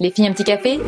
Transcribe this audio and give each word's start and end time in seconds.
Les 0.00 0.10
filles, 0.10 0.26
un 0.26 0.32
petit 0.32 0.42
café? 0.42 0.80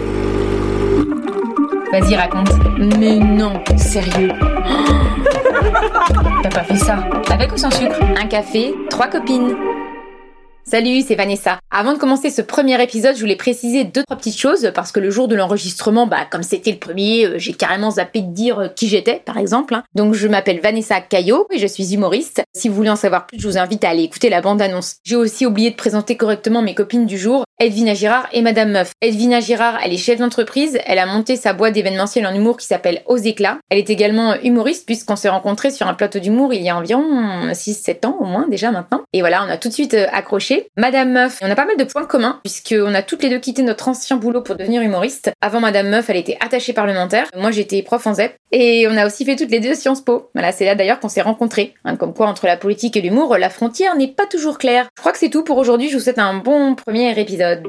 Vas-y, 1.92 2.16
raconte. 2.16 2.50
Mais 2.98 3.20
non, 3.20 3.52
sérieux. 3.76 4.32
T'as 6.42 6.48
pas 6.48 6.64
fait 6.64 6.74
ça 6.76 7.04
Avec 7.30 7.52
ou 7.52 7.56
sans 7.56 7.70
sucre? 7.70 7.94
Un 8.20 8.26
café, 8.26 8.74
trois 8.90 9.06
copines. 9.06 9.54
Salut, 10.64 11.02
c'est 11.02 11.14
Vanessa. 11.14 11.60
Avant 11.72 11.92
de 11.92 11.98
commencer 11.98 12.30
ce 12.30 12.42
premier 12.42 12.80
épisode, 12.80 13.16
je 13.16 13.20
voulais 13.20 13.34
préciser 13.36 13.82
deux 13.82 14.04
trois 14.04 14.16
petites 14.16 14.38
choses 14.38 14.70
parce 14.72 14.92
que 14.92 15.00
le 15.00 15.10
jour 15.10 15.26
de 15.26 15.34
l'enregistrement, 15.34 16.06
bah 16.06 16.24
comme 16.30 16.44
c'était 16.44 16.70
le 16.70 16.78
premier, 16.78 17.26
euh, 17.26 17.38
j'ai 17.38 17.52
carrément 17.54 17.90
zappé 17.90 18.22
de 18.22 18.32
dire 18.32 18.58
euh, 18.60 18.68
qui 18.68 18.86
j'étais, 18.88 19.20
par 19.24 19.36
exemple. 19.36 19.74
hein. 19.74 19.82
Donc 19.94 20.14
je 20.14 20.28
m'appelle 20.28 20.60
Vanessa 20.60 21.00
Caillot 21.00 21.46
et 21.52 21.58
je 21.58 21.66
suis 21.66 21.92
humoriste. 21.92 22.42
Si 22.54 22.68
vous 22.68 22.76
voulez 22.76 22.88
en 22.88 22.96
savoir 22.96 23.26
plus, 23.26 23.40
je 23.40 23.48
vous 23.48 23.58
invite 23.58 23.82
à 23.84 23.90
aller 23.90 24.04
écouter 24.04 24.30
la 24.30 24.40
bande-annonce. 24.40 24.96
J'ai 25.04 25.16
aussi 25.16 25.44
oublié 25.44 25.70
de 25.70 25.74
présenter 25.76 26.16
correctement 26.16 26.62
mes 26.62 26.74
copines 26.74 27.04
du 27.04 27.18
jour, 27.18 27.44
Edwina 27.58 27.94
Girard 27.94 28.28
et 28.32 28.42
Madame 28.42 28.70
Meuf. 28.70 28.92
Edwina 29.02 29.40
Girard, 29.40 29.78
elle 29.84 29.92
est 29.92 29.98
chef 29.98 30.20
d'entreprise, 30.20 30.78
elle 30.86 31.00
a 31.00 31.06
monté 31.06 31.34
sa 31.34 31.52
boîte 31.52 31.74
d'événementiel 31.74 32.26
en 32.28 32.34
humour 32.34 32.58
qui 32.58 32.66
s'appelle 32.66 33.02
Aux 33.06 33.16
éclats. 33.16 33.58
Elle 33.70 33.78
est 33.78 33.90
également 33.90 34.36
humoriste 34.40 34.86
puisqu'on 34.86 35.16
s'est 35.16 35.28
rencontrés 35.28 35.72
sur 35.72 35.88
un 35.88 35.94
plateau 35.94 36.20
d'humour 36.20 36.54
il 36.54 36.62
y 36.62 36.70
a 36.70 36.76
environ 36.76 37.48
6-7 37.50 38.06
ans 38.06 38.16
au 38.20 38.24
moins 38.24 38.46
déjà 38.48 38.70
maintenant. 38.70 39.02
Et 39.12 39.20
voilà, 39.20 39.44
on 39.44 39.50
a 39.50 39.56
tout 39.56 39.68
de 39.68 39.74
suite 39.74 39.94
euh, 39.94 40.06
accroché. 40.12 40.68
Madame 40.76 41.10
Meuf, 41.10 41.38
on 41.42 41.50
a 41.50 41.55
pas 41.56 41.64
mal 41.64 41.76
de 41.76 41.84
points 41.84 42.04
communs 42.04 42.38
puisqu'on 42.44 42.94
a 42.94 43.02
toutes 43.02 43.22
les 43.22 43.30
deux 43.30 43.38
quitté 43.38 43.62
notre 43.62 43.88
ancien 43.88 44.16
boulot 44.16 44.42
pour 44.42 44.54
devenir 44.54 44.82
humoriste. 44.82 45.32
Avant 45.40 45.58
Madame 45.58 45.88
Meuf, 45.88 46.08
elle 46.08 46.18
était 46.18 46.36
attachée 46.40 46.72
parlementaire. 46.72 47.26
Moi, 47.36 47.50
j'étais 47.50 47.82
prof 47.82 48.06
en 48.06 48.14
ZEP. 48.14 48.36
Et 48.52 48.86
on 48.88 48.96
a 48.96 49.06
aussi 49.06 49.24
fait 49.24 49.36
toutes 49.36 49.50
les 49.50 49.60
deux 49.60 49.74
Sciences 49.74 50.02
Po. 50.02 50.30
Voilà, 50.34 50.52
c'est 50.52 50.66
là 50.66 50.74
d'ailleurs 50.74 51.00
qu'on 51.00 51.08
s'est 51.08 51.22
rencontrés. 51.22 51.74
Hein, 51.84 51.96
comme 51.96 52.14
quoi, 52.14 52.28
entre 52.28 52.46
la 52.46 52.56
politique 52.56 52.96
et 52.96 53.00
l'humour, 53.00 53.36
la 53.38 53.50
frontière 53.50 53.96
n'est 53.96 54.12
pas 54.12 54.26
toujours 54.26 54.58
claire. 54.58 54.86
Je 54.96 55.00
crois 55.00 55.12
que 55.12 55.18
c'est 55.18 55.30
tout 55.30 55.42
pour 55.42 55.56
aujourd'hui. 55.56 55.88
Je 55.88 55.96
vous 55.96 56.02
souhaite 56.02 56.18
un 56.18 56.34
bon 56.34 56.74
premier 56.74 57.18
épisode. 57.18 57.66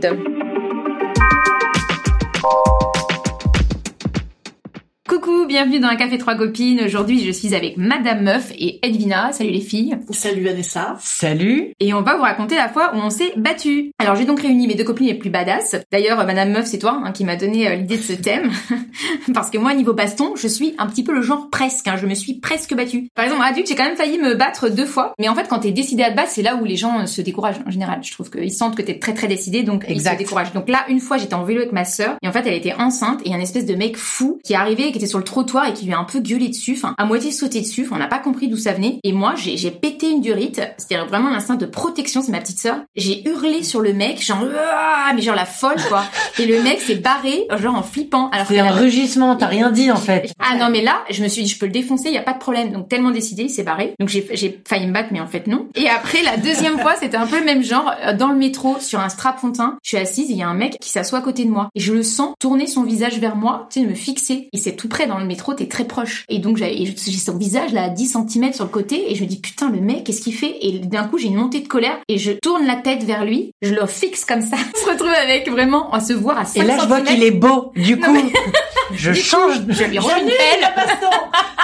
Bienvenue 5.47 5.79
dans 5.79 5.87
un 5.87 5.95
café 5.95 6.17
trois 6.17 6.35
copines. 6.35 6.81
Aujourd'hui, 6.85 7.23
je 7.25 7.31
suis 7.31 7.55
avec 7.55 7.77
Madame 7.77 8.21
Meuf 8.23 8.51
et 8.57 8.85
Edwina. 8.85 9.31
Salut 9.31 9.51
les 9.51 9.61
filles. 9.61 9.95
Salut 10.11 10.43
Vanessa. 10.43 10.97
Salut 10.99 11.69
Et 11.79 11.93
on 11.93 12.01
va 12.01 12.15
vous 12.17 12.23
raconter 12.23 12.55
la 12.55 12.67
fois 12.67 12.91
où 12.93 12.97
on 12.97 13.09
s'est 13.09 13.31
battu. 13.37 13.91
Alors 13.97 14.15
j'ai 14.15 14.25
donc 14.25 14.41
réuni 14.41 14.67
mes 14.67 14.75
deux 14.75 14.83
copines 14.83 15.07
les 15.07 15.13
plus 15.13 15.29
badass. 15.29 15.77
D'ailleurs, 15.91 16.25
Madame 16.25 16.51
Meuf, 16.51 16.65
c'est 16.65 16.79
toi 16.79 17.01
hein, 17.03 17.11
qui 17.13 17.23
m'a 17.23 17.37
donné 17.37 17.67
euh, 17.67 17.75
l'idée 17.75 17.95
de 17.97 18.01
ce 18.01 18.11
thème. 18.13 18.51
Parce 19.33 19.49
que 19.49 19.57
moi, 19.57 19.73
niveau 19.73 19.93
baston, 19.93 20.33
je 20.35 20.47
suis 20.49 20.73
un 20.77 20.87
petit 20.87 21.03
peu 21.03 21.13
le 21.13 21.21
genre 21.21 21.49
presque. 21.49 21.87
hein, 21.87 21.95
je 21.97 22.07
me 22.07 22.13
suis 22.13 22.33
presque 22.39 22.73
battue. 22.75 23.07
Par 23.15 23.23
exemple, 23.23 23.43
adulte, 23.45 23.67
j'ai 23.69 23.75
quand 23.75 23.85
même 23.85 23.95
failli 23.97 24.17
me 24.17 24.35
battre 24.35 24.67
deux 24.69 24.85
fois. 24.85 25.13
Mais 25.17 25.29
en 25.29 25.35
fait, 25.35 25.47
quand 25.47 25.59
t'es 25.59 25.71
décidé 25.71 26.03
à 26.03 26.11
te 26.11 26.15
battre, 26.17 26.31
c'est 26.31 26.43
là 26.43 26.57
où 26.57 26.65
les 26.65 26.75
gens 26.75 26.99
euh, 27.01 27.05
se 27.05 27.21
découragent 27.21 27.61
en 27.65 27.71
général. 27.71 27.99
Je 28.03 28.11
trouve 28.11 28.29
qu'ils 28.29 28.51
sentent 28.53 28.75
que 28.75 28.81
t'es 28.81 28.99
très 28.99 29.13
très 29.13 29.27
décidé, 29.27 29.63
donc 29.63 29.85
ils 29.87 29.93
se 29.93 29.99
Exact. 29.99 30.17
découragent. 30.17 30.51
Donc 30.53 30.67
là, 30.67 30.83
une 30.89 30.99
fois, 30.99 31.17
j'étais 31.17 31.35
en 31.35 31.43
vélo 31.45 31.61
avec 31.61 31.71
ma 31.71 31.85
sœur 31.85 32.15
et 32.21 32.27
en 32.27 32.33
fait, 32.33 32.43
elle 32.45 32.53
était 32.53 32.73
enceinte 32.73 33.21
et 33.23 33.33
un 33.33 33.39
espèce 33.39 33.65
de 33.65 33.75
mec 33.75 33.95
fou 33.97 34.39
qui 34.43 34.53
est 34.53 34.57
arrivé, 34.57 34.91
qui 34.91 34.97
était 34.97 35.07
sur 35.07 35.19
le 35.19 35.23
trottoir 35.37 35.67
et 35.67 35.73
qui 35.73 35.85
lui 35.85 35.93
a 35.93 35.99
un 35.99 36.03
peu 36.03 36.19
gueulé 36.19 36.47
dessus, 36.49 36.73
enfin 36.75 36.95
à 36.97 37.05
moitié 37.05 37.31
sauté 37.31 37.61
dessus. 37.61 37.83
Enfin, 37.85 37.95
on 37.97 37.99
n'a 37.99 38.07
pas 38.07 38.17
compris 38.19 38.47
d'où 38.47 38.57
ça 38.57 38.73
venait. 38.73 38.99
Et 39.03 39.11
moi, 39.13 39.33
j'ai 39.35 39.55
j'ai 39.57 39.69
pété 39.71 40.09
une 40.09 40.21
durite. 40.21 40.61
C'était 40.77 40.97
vraiment 40.97 41.29
l'instinct 41.29 41.55
de 41.55 41.65
protection. 41.67 42.21
C'est 42.23 42.31
ma 42.31 42.39
petite 42.39 42.59
sœur. 42.59 42.77
J'ai 42.95 43.27
hurlé 43.27 43.61
sur 43.63 43.81
le 43.81 43.93
mec, 43.93 44.23
genre 44.23 44.39
Ah 44.73 45.11
mais 45.15 45.21
genre 45.21 45.35
la 45.35 45.45
folle 45.45 45.77
quoi. 45.87 46.03
Et 46.39 46.45
le 46.45 46.61
mec 46.63 46.81
s'est 46.81 46.95
barré, 46.95 47.45
genre 47.59 47.75
en 47.75 47.83
flippant. 47.83 48.29
Alors 48.31 48.47
C'est 48.47 48.59
un 48.59 48.65
avait- 48.67 48.79
rugissement, 48.79 49.35
t'as 49.35 49.45
rien 49.47 49.69
dit 49.71 49.91
en 49.91 49.95
fait. 49.97 50.31
ah 50.39 50.55
non 50.57 50.69
mais 50.71 50.81
là, 50.81 51.03
je 51.11 51.21
me 51.21 51.27
suis 51.27 51.43
dit 51.43 51.49
je 51.49 51.59
peux 51.59 51.67
le 51.67 51.71
défoncer, 51.71 52.09
il 52.09 52.13
y 52.15 52.17
a 52.17 52.21
pas 52.23 52.33
de 52.33 52.39
problème. 52.39 52.71
Donc 52.71 52.89
tellement 52.89 53.11
décidé, 53.11 53.43
il 53.43 53.49
s'est 53.49 53.63
barré. 53.63 53.93
Donc 53.99 54.09
j'ai 54.09 54.27
j'ai 54.33 54.59
failli 54.67 54.87
me 54.87 54.93
battre 54.93 55.09
mais 55.11 55.19
en 55.19 55.27
fait 55.27 55.45
non. 55.47 55.67
Et 55.75 55.87
après 55.87 56.23
la 56.23 56.37
deuxième 56.37 56.79
fois, 56.79 56.95
c'était 56.99 57.17
un 57.17 57.27
peu 57.27 57.37
le 57.39 57.45
même 57.45 57.63
genre 57.63 57.91
euh, 58.05 58.13
dans 58.13 58.29
le 58.29 58.37
métro 58.37 58.77
sur 58.79 58.99
un 58.99 59.09
strapontin. 59.09 59.77
Je 59.83 59.89
suis 59.89 59.97
assise, 59.97 60.29
il 60.31 60.37
y 60.37 60.41
a 60.43 60.47
un 60.47 60.53
mec 60.55 60.77
qui 60.81 60.89
s'assoit 60.89 61.19
à 61.19 61.21
côté 61.21 61.45
de 61.45 61.51
moi 61.51 61.69
et 61.75 61.79
je 61.79 61.93
le 61.93 62.01
sens 62.03 62.33
tourner 62.39 62.65
son 62.67 62.83
visage 62.83 63.19
vers 63.19 63.35
moi, 63.35 63.67
tu 63.71 63.81
sais 63.81 63.85
me 63.85 63.93
fixer. 63.95 64.49
Et 64.53 64.57
c'est 64.57 64.75
tout 64.75 64.87
près 64.87 65.05
dans 65.07 65.19
le 65.19 65.25
métro, 65.27 65.53
t'es 65.53 65.67
très 65.67 65.85
proche. 65.85 66.25
Et 66.29 66.39
donc 66.39 66.57
j'ai 66.57 66.95
son 66.95 67.37
visage 67.37 67.73
là 67.73 67.83
à 67.83 67.89
10 67.89 68.17
cm 68.29 68.53
sur 68.53 68.63
le 68.65 68.69
côté 68.69 69.11
et 69.11 69.15
je 69.15 69.23
me 69.23 69.27
dis 69.27 69.39
putain 69.39 69.69
le 69.69 69.79
mec, 69.79 70.03
qu'est-ce 70.03 70.21
qu'il 70.21 70.33
fait? 70.33 70.57
Et 70.61 70.79
d'un 70.79 71.05
coup, 71.05 71.17
j'ai 71.17 71.27
une 71.27 71.35
montée 71.35 71.59
de 71.59 71.67
colère 71.67 71.97
et 72.07 72.17
je 72.17 72.31
tourne 72.31 72.65
la 72.65 72.75
tête 72.75 73.03
vers 73.03 73.25
lui, 73.25 73.51
je 73.61 73.73
le 73.73 73.85
fixe 73.85 74.25
comme 74.25 74.41
ça. 74.41 74.57
On 74.75 74.79
se 74.79 74.89
retrouve 74.89 75.09
avec 75.09 75.49
vraiment 75.49 75.91
à 75.91 75.99
se 75.99 76.13
voir 76.13 76.37
à 76.39 76.45
5 76.45 76.61
Et 76.61 76.65
là, 76.65 76.77
je 76.81 76.87
vois 76.87 77.01
qu'il 77.01 77.23
est 77.23 77.31
beau. 77.31 77.71
Du 77.75 77.99
coup, 77.99 78.17
je 78.93 79.13
change. 79.13 79.55
je 79.69 79.83
lui 79.83 79.99
rends 79.99 80.17
une 80.17 80.27
pelle. 80.27 80.73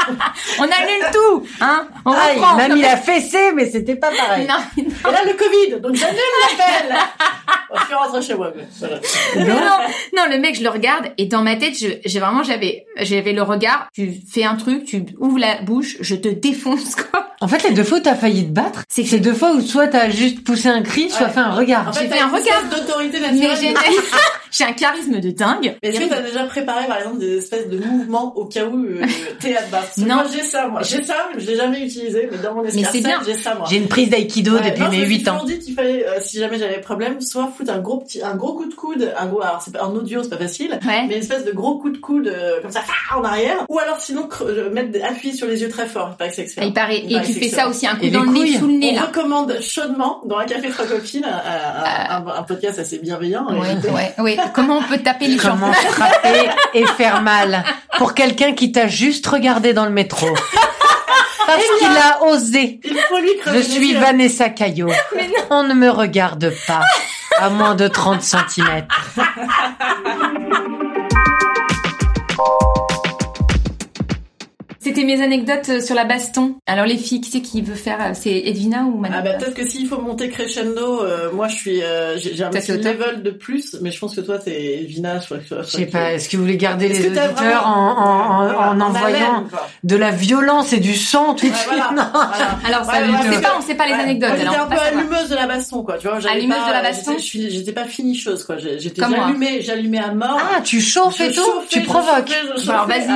On 0.59 0.63
annule 0.63 1.05
tout, 1.13 1.43
hein 1.61 1.87
On 2.05 2.11
il 2.13 2.39
reprend. 2.39 2.57
Non, 2.69 2.75
mais- 2.75 2.81
la 2.81 2.97
fessée, 2.97 3.51
mais 3.55 3.69
c'était 3.69 3.95
pas 3.95 4.09
pareil. 4.15 4.47
Non, 4.47 4.55
Et 4.77 5.11
là 5.11 5.19
le 5.25 5.33
Covid, 5.33 5.81
donc 5.81 5.95
j'annule 5.95 6.19
l'appel. 6.41 6.95
je 7.79 7.85
suis 7.85 7.93
rentrée 7.95 8.21
chez 8.21 8.35
moi. 8.35 8.51
mais 8.55 8.63
voilà. 8.79 8.99
non, 9.35 9.59
non, 9.59 9.77
non, 10.17 10.23
le 10.31 10.39
mec, 10.39 10.55
je 10.55 10.63
le 10.63 10.69
regarde 10.69 11.07
et 11.17 11.25
dans 11.25 11.41
ma 11.41 11.55
tête, 11.55 11.73
j'ai 11.75 12.19
vraiment, 12.19 12.43
j'avais, 12.43 12.85
j'avais 12.97 13.33
le 13.33 13.41
regard. 13.41 13.87
Tu 13.93 14.11
fais 14.31 14.43
un 14.43 14.55
truc, 14.55 14.85
tu 14.85 15.05
ouvres 15.19 15.39
la 15.39 15.61
bouche, 15.61 15.97
je 15.99 16.15
te 16.15 16.27
défonce 16.27 16.95
quoi. 16.95 17.29
En 17.41 17.47
fait, 17.47 17.63
les 17.63 17.71
deux 17.71 17.83
fois 17.83 17.97
où 17.97 18.01
t'as 18.01 18.15
failli 18.15 18.45
te 18.45 18.51
battre, 18.51 18.83
C'est 18.87 19.03
que 19.03 19.09
c'est 19.09 19.19
deux 19.19 19.33
fois 19.33 19.51
où 19.51 19.61
soit 19.61 19.87
t'as 19.87 20.09
juste 20.09 20.43
poussé 20.45 20.69
un 20.69 20.81
cri, 20.81 21.09
soit 21.09 21.27
Ouais. 21.27 21.33
fait 21.33 21.39
un 21.41 21.51
regard. 21.51 21.89
En 21.89 21.91
J'ai 21.91 22.01
fait, 22.01 22.07
fait 22.15 22.19
un 22.21 22.29
une 22.29 22.35
regard. 22.35 22.63
d'autorité 22.69 23.19
Mais 23.19 23.31
naturelle. 23.31 23.57
j'ai, 23.61 23.73
j'ai 24.55 24.63
un 24.63 24.73
charisme 24.73 25.19
de 25.19 25.31
dingue. 25.31 25.75
Mais 25.83 25.89
est-ce 25.89 25.99
que 25.99 26.09
t'as 26.09 26.21
déjà 26.21 26.43
préparé 26.45 26.85
par 26.87 26.97
exemple 26.99 27.17
des 27.19 27.37
espèces 27.37 27.67
de 27.69 27.77
mouvements 27.77 28.33
au 28.37 28.45
cas 28.45 28.65
où 28.65 28.77
euh, 28.85 29.01
t'es 29.39 29.55
à 29.57 29.63
te 29.63 29.71
battre 29.71 29.87
Non. 29.97 30.15
Moi 30.15 30.25
j'ai 30.33 30.43
ça, 30.43 30.67
moi. 30.67 30.81
J'ai 30.83 31.03
ça, 31.03 31.15
mais 31.33 31.41
je 31.41 31.47
l'ai 31.47 31.55
jamais 31.55 31.81
utilisé, 31.85 32.29
mais 32.31 32.37
dans 32.37 32.53
mon 32.53 32.61
bien. 32.61 32.71
j'ai 33.25 33.33
ça 33.33 33.55
moi. 33.55 33.67
J'ai 33.69 33.77
une 33.77 33.87
prise 33.87 34.09
d'aïkido 34.09 34.53
Ouais, 34.53 34.61
depuis 34.69 34.81
non, 34.83 34.89
mes 34.89 34.95
je 34.97 35.01
me 35.01 35.05
suis 35.07 35.17
8 35.19 35.27
ans. 35.29 35.33
toujours 35.39 35.47
dit 35.47 35.59
qu'il 35.59 35.73
fallait, 35.73 36.05
euh, 36.07 36.19
si 36.21 36.39
jamais 36.39 36.59
j'avais 36.59 36.79
problème, 36.79 37.19
soit 37.21 37.49
foutre 37.57 37.71
un 37.71 37.79
gros 37.79 37.97
petit, 37.99 38.21
un 38.21 38.35
gros 38.35 38.53
coup 38.53 38.65
de 38.69 38.73
coude, 38.73 39.11
un 39.17 39.25
gros, 39.25 39.41
alors 39.41 39.61
c'est 39.63 39.73
pas 39.73 39.83
en 39.85 39.93
audio, 39.95 40.21
c'est 40.23 40.29
pas 40.29 40.37
facile, 40.37 40.71
Ouais. 40.85 41.05
mais 41.07 41.15
une 41.15 41.21
espèce 41.21 41.45
de 41.45 41.51
gros 41.51 41.77
coup 41.79 41.89
de 41.89 41.97
coude 41.97 42.27
euh, 42.27 42.61
comme 42.61 42.71
ça, 42.71 42.81
en 43.15 43.23
arrière, 43.23 43.65
ou 43.69 43.79
alors 43.79 43.99
sinon 43.99 44.27
cre- 44.27 44.45
euh, 44.47 44.69
mettre 44.71 44.91
des- 44.91 45.01
appuyer 45.01 45.33
sur 45.33 45.47
les 45.47 45.61
yeux 45.61 45.69
très 45.69 45.87
fort. 45.87 46.09
Il 46.13 46.17
paraît 46.17 46.29
que 46.29 46.35
c'est 46.35 46.65
il 46.65 46.73
paraît. 46.73 47.01
Il 47.03 47.11
Et 47.11 47.15
paraît 47.15 47.25
tu 47.25 47.33
fais 47.33 47.49
ça 47.49 47.67
aussi 47.67 47.87
un 47.87 47.95
coup 47.95 48.05
Et 48.05 48.11
dans 48.11 48.23
le 48.23 48.31
nez, 48.31 48.57
sous 48.57 48.67
le 48.67 48.73
nez 48.73 48.91
On 48.93 48.95
là. 48.95 49.05
recommande 49.07 49.57
chaudement 49.61 50.21
dans 50.25 50.37
un 50.37 50.45
café 50.45 50.69
trois 50.69 50.85
copines, 50.85 51.25
un, 51.25 51.29
un, 51.29 52.27
un, 52.27 52.37
un 52.39 52.43
podcast 52.43 52.79
assez 52.79 52.99
bienveillant. 52.99 53.45
en 53.47 53.59
Ouais, 53.59 53.69
ouais, 53.89 54.13
ouais. 54.23 54.37
Comment 54.53 54.77
on 54.77 54.83
peut 54.83 54.99
taper 54.99 55.27
les 55.27 55.37
gens 55.37 55.51
Comment 55.51 55.73
frapper 55.73 56.49
et 56.73 56.85
faire 56.85 57.21
mal 57.21 57.63
pour 57.97 58.13
quelqu'un 58.13 58.53
qui 58.53 58.71
t'a 58.71 58.87
juste 58.87 59.25
regardé 59.27 59.73
dans 59.73 59.85
le 59.85 59.91
métro. 59.91 60.27
Parce 61.45 61.63
qu'il 61.79 61.87
a 61.87 62.23
osé. 62.23 62.79
Il 62.83 62.97
faut 62.97 63.19
lui 63.19 63.31
Je 63.53 63.59
suis. 63.59 63.93
Vanessa 63.93 64.49
Caillot. 64.49 64.89
On 65.49 65.63
ne 65.63 65.73
me 65.73 65.89
regarde 65.89 66.53
pas 66.67 66.81
à 67.39 67.49
moins 67.49 67.75
de 67.75 67.87
30 67.87 68.21
cm. 68.21 68.87
C'était 74.83 75.03
mes 75.05 75.21
anecdotes 75.21 75.69
euh, 75.69 75.79
sur 75.81 75.95
la 75.95 76.03
baston. 76.03 76.55
Alors 76.67 76.85
les 76.85 76.97
filles, 76.97 77.21
qui 77.21 77.29
c'est 77.31 77.41
qui 77.41 77.61
veut 77.61 77.75
faire 77.75 77.99
euh, 78.01 78.11
C'est 78.13 78.31
Edwina 78.45 78.83
ou 78.83 78.95
Ah 79.05 79.09
Madame 79.09 79.23
bah 79.23 79.33
peut-être 79.39 79.53
que 79.53 79.65
s'il 79.65 79.87
faut 79.87 79.99
monter 80.01 80.29
crescendo, 80.29 81.01
euh, 81.03 81.31
moi 81.31 81.47
je 81.47 81.55
suis, 81.55 81.81
euh, 81.83 82.17
j'ai 82.17 82.43
un 82.43 82.49
petit 82.49 82.71
level 82.73 83.23
de 83.23 83.31
plus, 83.31 83.77
mais 83.81 83.91
je 83.91 83.99
pense 83.99 84.15
que 84.15 84.21
toi 84.21 84.37
t'es 84.39 84.83
Vina, 84.87 85.19
je 85.19 85.25
crois 85.25 85.37
que. 85.37 85.63
Je 85.63 85.69
sais 85.69 85.85
pas, 85.85 86.13
est-ce 86.13 86.27
que 86.27 86.35
vous 86.37 86.43
voulez 86.43 86.57
garder 86.57 86.89
les 86.89 87.05
auditeurs 87.05 87.31
vraiment- 87.33 87.61
en, 87.63 87.69
en, 87.71 88.41
en, 88.41 88.45
Voilà, 88.45 88.69
en 88.71 88.81
envoyant 88.81 89.43
de 89.83 89.95
la 89.95 90.11
violence 90.11 90.73
et 90.73 90.79
du 90.79 90.95
sang 90.95 91.33
tout 91.33 91.45
de 91.45 91.51
Ouais, 91.51 91.57
suite 91.57 91.69
voilà, 91.73 91.91
Non. 91.91 92.09
voilà. 92.11 92.57
Alors 92.65 92.83
ça, 92.85 92.91
Ouais, 92.93 93.07
on 93.09 93.29
ouais, 93.29 93.35
sait 93.35 93.41
pas, 93.41 93.53
on 93.57 93.61
sait 93.61 93.75
pas 93.75 93.87
les 93.87 93.93
anecdotes. 93.93 94.31
J'étais 94.37 94.55
un 94.55 94.65
peu 94.65 94.77
allumeuse 94.79 95.29
de 95.29 95.35
la 95.35 95.47
baston, 95.47 95.83
quoi. 95.83 95.97
Tu 95.97 96.07
vois, 96.07 96.17
Allumeuse 96.29 96.57
pas- 96.57 96.67
de 96.67 96.73
la 96.73 96.81
baston 96.81 97.13
j'étais- 97.17 97.49
je 97.65 97.71
pas 97.71 97.85
finicheuse, 97.85 98.43
quoi. 98.43 98.57
J'étais 98.57 99.01
moi. 99.07 99.17
j'allumais, 99.27 99.61
j'allumais 99.61 99.99
à 99.99 100.11
mort. 100.13 100.39
Ah, 100.41 100.61
tu 100.61 100.81
chauffes 100.81 101.17
Je 101.19 101.23
et 101.23 101.31
tout 101.31 101.41
Tu 101.69 101.79
je 101.81 101.85
provoques 101.85 102.31
je 102.57 102.69
alors, 102.69 102.87
vas-y. 102.87 103.07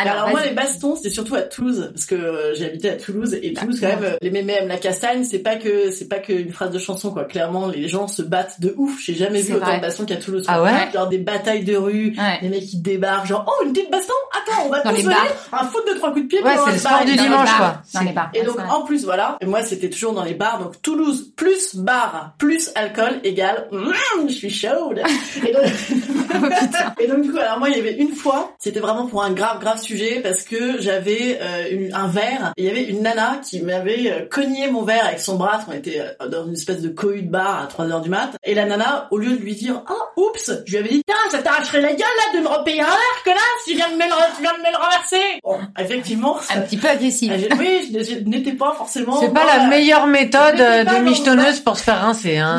Alors, 0.00 0.28
moi 0.30 0.40
les 0.44 0.50
bastons 0.50 0.94
c'était 1.06 1.14
surtout 1.14 1.36
à 1.36 1.42
Toulouse 1.42 1.90
parce 1.92 2.04
que 2.04 2.14
euh, 2.16 2.54
j'ai 2.54 2.66
habité 2.66 2.90
à 2.90 2.96
Toulouse 2.96 3.38
et 3.40 3.52
Toulouse 3.52 3.78
quand 3.80 3.86
même 3.86 4.02
euh, 4.02 4.16
les 4.20 4.30
mémés 4.30 4.54
aiment 4.54 4.68
la 4.68 4.76
castagne 4.76 5.22
c'est 5.24 5.38
pas 5.38 5.54
que 5.54 5.90
c'est 5.92 6.08
pas 6.08 6.18
qu'une 6.18 6.50
phrase 6.52 6.70
de 6.70 6.78
chanson 6.80 7.12
quoi. 7.12 7.24
Clairement 7.24 7.68
les 7.68 7.86
gens 7.86 8.08
se 8.08 8.22
battent 8.22 8.60
de 8.60 8.74
ouf. 8.76 9.00
J'ai 9.00 9.14
jamais 9.14 9.40
vu 9.40 9.54
autant 9.54 9.76
de 9.76 9.80
bastons 9.80 10.04
qu'à 10.04 10.16
Toulouse. 10.16 10.44
Ah 10.48 10.62
ouais 10.62 10.90
genre 10.92 11.08
des 11.08 11.18
batailles 11.18 11.64
de 11.64 11.76
rue 11.76 12.14
Ouais. 12.16 12.38
les 12.42 12.48
mecs 12.48 12.64
qui 12.64 12.78
débarquent 12.78 13.26
genre 13.26 13.44
oh 13.46 13.64
une 13.64 13.72
petite 13.72 13.90
baston 13.90 14.14
attends 14.32 14.66
on 14.66 14.70
va 14.70 14.82
bars. 14.82 15.26
un 15.52 15.64
foot 15.66 15.84
de 15.88 15.94
trois 15.94 16.12
coups 16.12 16.24
de 16.24 16.28
pied 16.28 16.42
Ouais, 16.42 16.54
c'est 16.64 16.72
le 16.72 16.78
sport 16.78 17.04
du 17.04 17.16
dimanche, 17.16 17.56
quoi. 17.56 17.82
Dans 17.94 18.00
les 18.00 18.12
bars. 18.12 18.30
Et 18.34 18.42
donc 18.42 18.56
en 18.68 18.82
plus 18.82 19.04
voilà, 19.04 19.36
et 19.40 19.46
moi 19.46 19.62
c'était 19.62 19.90
toujours 19.90 20.12
dans 20.12 20.24
les 20.24 20.34
bars, 20.34 20.58
donc 20.58 20.80
Toulouse 20.82 21.32
plus 21.36 21.76
bar 21.76 22.34
plus 22.38 22.70
alcool 22.74 23.20
égale 23.24 23.68
mm, 23.70 24.28
je 24.28 24.32
suis 24.32 24.50
chaude. 24.50 25.02
Et 25.46 25.52
donc, 25.52 25.62
Oh, 26.34 26.46
et 27.00 27.06
donc 27.06 27.22
du 27.22 27.30
coup 27.32 27.38
alors 27.38 27.58
moi 27.58 27.68
il 27.68 27.76
y 27.76 27.80
avait 27.80 27.94
une 27.94 28.12
fois, 28.12 28.54
c'était 28.58 28.80
vraiment 28.80 29.06
pour 29.06 29.22
un 29.22 29.32
grave 29.32 29.60
grave 29.60 29.80
sujet 29.80 30.20
parce 30.22 30.42
que 30.42 30.80
j'avais 30.80 30.95
j'avais 30.96 31.38
euh, 31.42 31.64
une- 31.70 31.94
un 31.94 32.08
verre. 32.08 32.52
Il 32.56 32.64
y 32.64 32.70
avait 32.70 32.84
une 32.84 33.02
nana 33.02 33.40
qui 33.44 33.60
m'avait 33.60 34.10
euh, 34.10 34.26
cogné 34.30 34.70
mon 34.70 34.82
verre 34.82 35.04
avec 35.06 35.20
son 35.20 35.36
bras. 35.36 35.52
parce 35.52 35.64
qu'on 35.66 35.72
était 35.72 36.00
euh, 36.00 36.28
dans 36.28 36.46
une 36.46 36.54
espèce 36.54 36.80
de 36.80 36.88
cohue 36.88 37.22
de 37.22 37.30
bar 37.30 37.62
à 37.64 37.66
3 37.66 37.86
heures 37.90 38.00
du 38.00 38.08
mat. 38.10 38.30
Et 38.44 38.54
la 38.54 38.64
nana, 38.64 39.08
au 39.10 39.18
lieu 39.18 39.30
de 39.36 39.42
lui 39.42 39.54
dire 39.54 39.82
«Oh, 39.90 40.20
oups!» 40.22 40.50
Je 40.66 40.72
lui 40.72 40.78
avais 40.78 40.88
dit 40.88 41.02
«Tiens, 41.06 41.16
ça 41.30 41.42
t'arracherait 41.42 41.80
la 41.80 41.90
gueule 41.92 41.98
là 42.00 42.38
de 42.38 42.42
me 42.44 42.48
repayer 42.48 42.80
un 42.80 42.86
verre, 42.86 43.22
que 43.24 43.30
là, 43.30 43.36
si 43.64 43.70
tu 43.72 43.76
viens 43.76 43.88
de 43.90 43.94
me 43.94 43.98
le, 44.04 44.36
tu 44.36 44.42
viens 44.42 44.52
de 44.52 44.58
me 44.58 44.70
le 44.72 44.76
renverser!» 44.78 45.40
Bon, 45.44 45.58
effectivement, 45.78 46.38
Un 46.54 46.60
petit 46.62 46.76
peu 46.76 46.88
agressif. 46.88 47.32
Oui, 47.58 47.90
je, 47.92 48.02
je 48.04 48.14
n'étais 48.28 48.52
pas 48.52 48.74
forcément... 48.76 49.20
C'est 49.20 49.32
pas 49.32 49.44
la 49.44 49.66
meilleure 49.68 50.06
méthode 50.06 50.60
euh, 50.60 50.84
de 50.84 50.96
michetonneuse 51.02 51.60
pour 51.60 51.76
se 51.78 51.84
faire 51.84 52.00
rincer, 52.00 52.38
hein. 52.38 52.58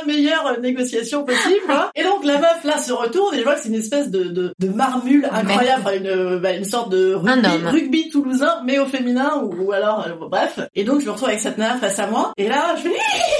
La 0.00 0.12
meilleure 0.12 0.60
négociation 0.60 1.24
possible. 1.24 1.60
quoi. 1.66 1.90
Et 1.94 2.02
donc 2.02 2.24
la 2.24 2.38
meuf 2.38 2.64
là 2.64 2.78
se 2.78 2.92
retourne 2.92 3.34
et 3.34 3.38
je 3.38 3.44
vois 3.44 3.54
que 3.54 3.62
c'est 3.62 3.68
une 3.68 3.74
espèce 3.74 4.10
de, 4.10 4.24
de, 4.24 4.54
de 4.58 4.68
marmule 4.68 5.28
incroyable, 5.30 5.82
enfin, 5.84 5.96
une, 5.96 6.38
bah, 6.38 6.52
une 6.52 6.64
sorte 6.64 6.90
de 6.90 7.14
rugby, 7.14 8.08
toulousain 8.10 8.62
mais 8.64 8.78
au 8.78 8.86
féminin 8.86 9.42
ou, 9.42 9.64
ou 9.66 9.72
alors 9.72 10.06
euh, 10.06 10.28
bref. 10.28 10.58
Et 10.74 10.84
donc 10.84 11.00
je 11.00 11.06
me 11.06 11.10
retrouve 11.10 11.28
avec 11.28 11.40
cette 11.40 11.58
nana 11.58 11.76
face 11.76 11.98
à 11.98 12.06
moi 12.06 12.32
et 12.36 12.48
là 12.48 12.74
je 12.76 12.82
fais 12.82 12.96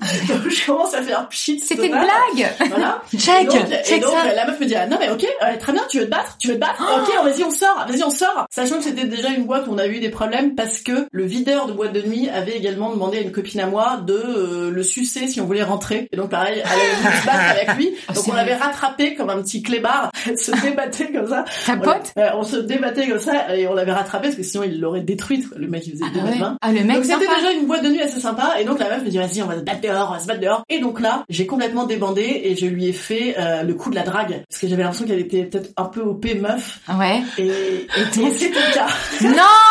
je 0.48 0.66
commence 0.66 0.94
à 0.94 1.02
faire 1.02 1.28
pchit. 1.28 1.60
C'était 1.60 1.86
une 1.86 1.92
blague. 1.92 2.52
Voilà. 2.68 3.02
Check, 3.16 3.42
Et 3.42 3.44
donc, 3.46 3.56
et 3.70 3.84
check 3.84 4.02
donc, 4.02 4.12
ça. 4.12 4.32
la 4.34 4.46
meuf 4.46 4.58
me 4.60 4.66
dit 4.66 4.74
ah, 4.74 4.86
non 4.86 4.96
mais 5.00 5.10
ok 5.10 5.24
euh, 5.24 5.56
très 5.58 5.72
bien 5.72 5.82
tu 5.88 5.98
veux 5.98 6.06
te 6.06 6.10
battre? 6.10 6.36
Tu 6.38 6.48
veux 6.48 6.54
te 6.54 6.60
battre? 6.60 6.82
Ok 7.02 7.24
vas-y 7.24 7.44
on 7.44 7.50
sort 7.50 7.86
vas-y 7.88 8.02
on 8.02 8.10
sort. 8.10 8.46
Sachant 8.50 8.78
que 8.78 8.84
c'était 8.84 9.04
déjà 9.06 9.28
une 9.30 9.44
boîte 9.44 9.66
où 9.66 9.72
on 9.72 9.78
a 9.78 9.86
eu 9.86 10.00
des 10.00 10.08
problèmes 10.08 10.54
parce 10.54 10.80
que 10.80 11.06
le 11.10 11.24
videur 11.24 11.66
de 11.66 11.72
boîte 11.72 11.92
de 11.92 12.02
nuit 12.02 12.28
avait 12.28 12.56
également 12.56 12.90
demandé 12.90 13.18
à 13.18 13.20
une 13.20 13.32
copine 13.32 13.60
à 13.60 13.66
moi 13.66 13.98
de 14.06 14.14
euh, 14.14 14.70
le 14.70 14.82
sucer 14.82 15.28
si 15.28 15.40
on 15.40 15.46
voulait 15.46 15.62
rentrer. 15.62 16.08
Et 16.12 16.16
donc 16.16 16.30
pareil 16.30 16.62
elle 16.64 16.70
avait 17.06 17.20
se 17.20 17.26
battre 17.26 17.50
avec 17.50 17.76
lui. 17.76 17.90
Donc 18.14 18.24
on 18.28 18.34
l'avait 18.34 18.54
rattrapé 18.56 19.14
comme 19.14 19.30
un 19.30 19.40
petit 19.42 19.62
clébard. 19.62 20.10
Se 20.36 20.50
débattait 20.62 21.12
comme 21.12 21.28
ça. 21.28 21.44
Ta 21.66 21.76
pote? 21.76 22.12
on 22.34 22.42
se 22.42 22.56
débattait 22.56 23.08
comme 23.08 23.18
ça 23.20 23.56
et 23.56 23.66
on 23.66 23.74
l'avait 23.74 23.92
rattrapé 23.92 24.28
parce 24.28 24.36
que 24.36 24.42
sinon 24.42 24.64
il 24.64 24.80
l'aurait 24.80 25.00
détruite 25.00 25.46
le 25.56 25.66
mec 25.68 25.86
il 25.86 25.92
faisait 25.92 26.04
Ah 26.06 26.14
2 26.14 26.20
mètres 26.22 26.32
ouais. 26.34 26.40
20 26.40 26.56
Ah, 26.60 26.72
le 26.72 26.84
mec 26.84 26.96
donc 26.96 27.04
c'était 27.04 27.18
déjà 27.36 27.52
une 27.52 27.66
boîte 27.66 27.82
de 27.84 27.88
nuit 27.88 28.02
assez 28.02 28.20
sympa. 28.20 28.54
Et 28.60 28.64
donc 28.64 28.78
la 28.78 28.88
meuf 28.88 29.02
me 29.04 29.08
dit 29.08 29.18
vas-y 29.18 29.42
on 29.42 29.46
va 29.46 29.56
se 29.56 29.60
battre 29.60 29.80
dehors 29.92 30.08
on 30.10 30.14
va 30.14 30.20
se 30.20 30.26
battre 30.26 30.40
dehors. 30.40 30.62
Et 30.68 30.80
donc 30.80 31.00
là 31.00 31.24
j'ai 31.28 31.46
complètement 31.46 31.84
débandé 31.84 32.40
et 32.44 32.56
je 32.56 32.66
lui 32.66 32.86
ai 32.86 32.92
fait 32.92 33.36
euh, 33.38 33.62
le 33.62 33.74
coup 33.74 33.90
de 33.90 33.94
la 33.94 34.02
drague. 34.02 34.44
Parce 34.48 34.60
que 34.60 34.68
j'avais 34.68 34.82
l'impression 34.82 35.06
qu'elle 35.06 35.20
était 35.20 35.44
peut-être 35.44 35.70
un 35.76 35.84
peu 35.84 36.00
OP 36.00 36.26
meuf. 36.34 36.80
Ouais. 36.88 37.22
et, 37.38 37.46
et, 37.46 37.86
c'était 38.32 38.48
le 38.48 38.74
cas. 38.74 38.88
Non 39.22 39.69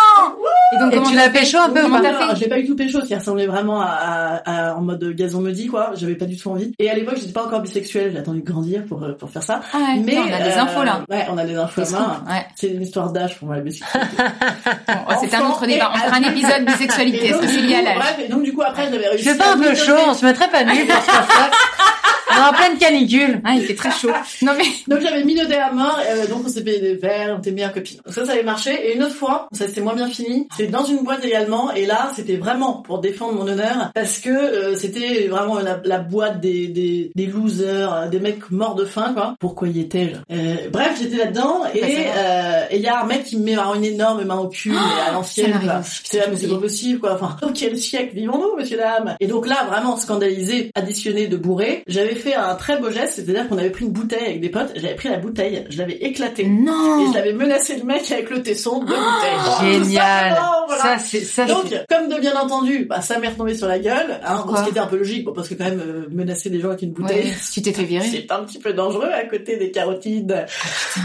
Et 0.72 0.78
donc, 0.80 0.94
Et 0.94 1.02
tu 1.10 1.16
l'as 1.16 1.30
pécho 1.30 1.58
un 1.58 1.70
peu 1.70 1.80
ou 1.80 1.84
Comment 1.84 1.98
pas 1.98 2.04
t'as 2.04 2.18
Alors, 2.18 2.30
fait 2.32 2.36
je 2.36 2.42
l'ai 2.42 2.48
pas 2.50 2.60
eu 2.60 2.66
tout 2.68 2.76
pécho 2.76 3.02
qui 3.02 3.16
ressemblait 3.16 3.48
vraiment 3.48 3.82
à, 3.82 3.86
à- 3.88 4.70
à- 4.70 4.76
en 4.76 4.82
mode 4.82 5.04
gazon 5.16 5.42
me 5.42 5.52
dit 5.52 5.68
quoi 5.68 5.92
j'avais 5.96 6.14
pas 6.16 6.26
du 6.26 6.38
tout 6.38 6.50
envie 6.52 6.74
et 6.78 6.90
à 6.90 6.94
l'époque 6.94 7.16
j'étais 7.20 7.32
pas 7.34 7.44
encore 7.46 7.62
bisexuelle 7.62 8.12
j'ai 8.14 8.20
attendu 8.20 8.42
de 8.42 8.46
grandir 8.46 8.84
pour 8.86 9.04
euh, 9.04 9.14
pour 9.14 9.30
faire 9.32 9.42
ça 9.44 9.62
Ah 9.74 9.78
ouais, 9.78 10.02
mais 10.06 10.18
on 10.20 10.32
a 10.32 10.42
des 10.44 10.52
euh, 10.52 10.62
infos 10.62 10.84
là. 10.84 11.02
ouais 11.10 11.26
on 11.32 11.38
a 11.38 11.46
des 11.46 11.56
infos 11.56 11.82
ouais. 11.82 11.88
c'est 12.56 12.68
une 12.68 12.82
histoire 12.84 13.12
d'âge 13.12 13.38
pour 13.40 13.48
moi 13.48 13.58
la 13.58 13.62
bisexualité 13.64 14.16
Bon, 14.88 14.94
oh, 15.10 15.14
c'est 15.22 15.34
un 15.36 15.50
autre 15.50 15.66
débat. 15.66 15.92
On 15.94 15.98
fera 15.98 16.18
un 16.18 16.24
épisode 16.32 16.66
bisexualité. 16.66 17.28
Est-ce 17.28 17.38
que 17.40 17.48
c'est 17.48 17.62
du 17.62 17.68
lié 17.68 17.76
à 17.76 17.82
l'âge 17.82 17.96
bref, 17.96 18.16
et 18.26 18.28
donc 18.28 18.44
du 18.44 18.54
coup 18.54 18.62
après 18.62 18.86
j'avais 18.92 19.04
Je 19.06 19.10
réussi 19.10 19.24
fais 19.30 19.36
pas 19.38 19.54
un 19.54 19.58
peu 19.60 19.74
chaud, 19.76 19.94
on 20.08 20.14
se 20.14 20.26
mettrait 20.26 20.50
pas 20.50 20.64
nu 20.64 20.86
pour 20.86 20.96
faire 20.96 21.26
ça. 21.30 21.50
En 22.30 22.54
pleine 22.54 22.78
canicule. 22.78 23.42
Ah, 23.44 23.54
il 23.56 23.64
fait 23.66 23.76
très 23.76 23.92
chaud. 23.92 24.10
Non 24.42 24.54
mais 24.58 24.64
Donc 24.88 25.02
j'avais 25.02 25.24
minauté 25.24 25.56
à 25.56 25.72
mort, 25.72 26.00
euh, 26.08 26.28
donc 26.28 26.44
on 26.46 26.50
s'est 26.50 26.64
payé 26.64 26.80
des 26.80 26.96
verres, 26.96 27.36
on 27.36 27.40
était 27.40 27.52
meilleures 27.52 27.74
copines. 27.74 28.00
Donc 28.06 28.14
ça, 28.14 28.26
ça 28.26 28.34
avait 28.34 28.44
marché. 28.44 28.72
Et 28.72 28.96
une 28.96 29.04
autre 29.04 29.16
fois, 29.16 29.48
ça 29.52 29.68
c'était 29.68 29.82
moins 29.82 29.96
bien 29.96 30.08
fini, 30.10 30.48
c'est 30.56 30.68
dans 30.68 30.84
une 30.84 31.04
boîte 31.04 31.24
également, 31.26 31.72
et 31.74 31.86
là 31.86 32.12
c'était 32.16 32.38
vraiment 32.38 32.74
pour 32.74 33.00
défendre 33.00 33.34
mon 33.34 33.48
honneur, 33.48 33.92
parce 33.96 34.20
que 34.20 34.30
euh, 34.30 34.76
c'était 34.76 35.28
vraiment 35.28 35.60
la, 35.60 35.80
la 35.84 36.00
boîte 36.00 36.40
des, 36.40 36.68
des, 36.68 37.12
des 37.16 37.26
losers, 37.26 37.94
euh, 37.94 38.08
des 38.08 38.20
mecs 38.20 38.50
morts 38.52 38.76
de 38.76 38.86
faim, 38.86 39.12
quoi. 39.14 39.36
Pourquoi 39.40 39.68
y 39.68 39.80
étais-je? 39.80 40.18
Euh, 40.36 40.70
Bref, 40.72 40.98
j'étais 41.00 41.18
là-dedans, 41.18 41.64
et 41.74 41.80
va. 41.82 41.88
euh, 41.88 42.62
et 42.72 42.78
il 42.78 42.82
y 42.82 42.88
a 42.88 43.02
un 43.02 43.06
mec 43.06 43.24
qui 43.24 43.38
me 43.38 43.44
met 43.46 43.56
une 43.76 43.84
énorme 43.84 44.24
main 44.24 44.38
au 44.38 44.48
cul, 44.48 44.72
mais 44.72 45.02
à 45.08 45.12
l'ancienne, 45.12 45.60
là, 45.66 45.82
putain, 46.04 46.26
mais 46.30 46.38
c'est 46.38 46.48
pas 46.48 46.58
possible, 46.58 47.00
quoi. 47.00 47.14
Enfin, 47.14 47.38
quel 47.56 47.78
siècle 47.78 48.16
vivons-nous, 48.16 48.56
monsieur 48.58 48.78
dame? 48.78 49.16
Et 49.20 49.28
donc 49.28 49.48
là, 49.48 49.66
vraiment 49.68 49.98
scandalisé, 49.98 50.72
additionné 50.76 51.28
de 51.28 51.38
bourré, 51.38 51.84
j'avais 51.88 52.16
fait 52.20 52.36
un 52.36 52.56
très 52.56 52.78
beau 52.78 52.92
geste, 52.92 53.14
c'est-à-dire 53.16 53.48
qu'on 53.48 53.58
avait 53.58 53.70
pris 53.70 53.86
une 53.86 53.92
bouteille 53.92 54.26
avec 54.26 54.42
des 54.42 54.50
potes, 54.50 54.72
j'avais 54.76 54.96
pris 54.96 55.10
la 55.10 55.18
bouteille, 55.18 55.66
je 55.70 55.78
l'avais 55.78 55.96
éclatée. 55.96 56.44
Et 56.44 56.48
non. 56.48 57.10
je 57.12 57.18
l'avais 57.18 57.34
menacé 57.34 57.76
le 57.78 57.84
mec 57.84 58.10
avec 58.12 58.30
le 58.30 58.42
tesson 58.42 58.80
de 58.80 58.86
bouteille. 58.86 59.74
Génial. 59.74 60.30
Tout 60.30 60.36
simplement, 60.36 60.66
voilà. 60.68 60.82
Ça, 60.84 61.00
c'est, 61.00 61.22
ça, 61.22 61.46
Donc, 61.46 61.66
comme 61.90 62.08
de 62.10 62.20
bien 62.20 62.36
entendu, 62.40 62.86
bah, 62.86 63.02
ça 63.02 63.20
m'est 63.20 63.28
retombé 63.28 63.56
sur 63.56 63.68
la 63.68 63.80
gueule, 63.80 64.20
hein, 64.24 64.44
ce 64.58 64.64
qui 64.64 64.70
était 64.70 64.80
un 64.80 64.88
peu 64.88 64.98
logique, 64.98 65.26
bon, 65.26 65.34
parce 65.34 65.50
que 65.50 65.56
quand 65.56 65.66
même, 65.66 65.82
euh, 65.86 66.08
menacer 66.12 66.50
des 66.50 66.60
gens 66.60 66.70
avec 66.70 66.82
une 66.82 66.92
bouteille, 66.92 67.26
Ouais, 67.30 67.34
tu 67.52 67.62
t'es 67.62 67.74
fait 67.74 67.84
virer. 67.84 68.08
c'est 68.10 68.32
un 68.32 68.44
petit 68.44 68.60
peu 68.60 68.74
dangereux 68.74 69.10
à 69.12 69.26
côté 69.26 69.58
des 69.58 69.72
carotides. 69.72 70.46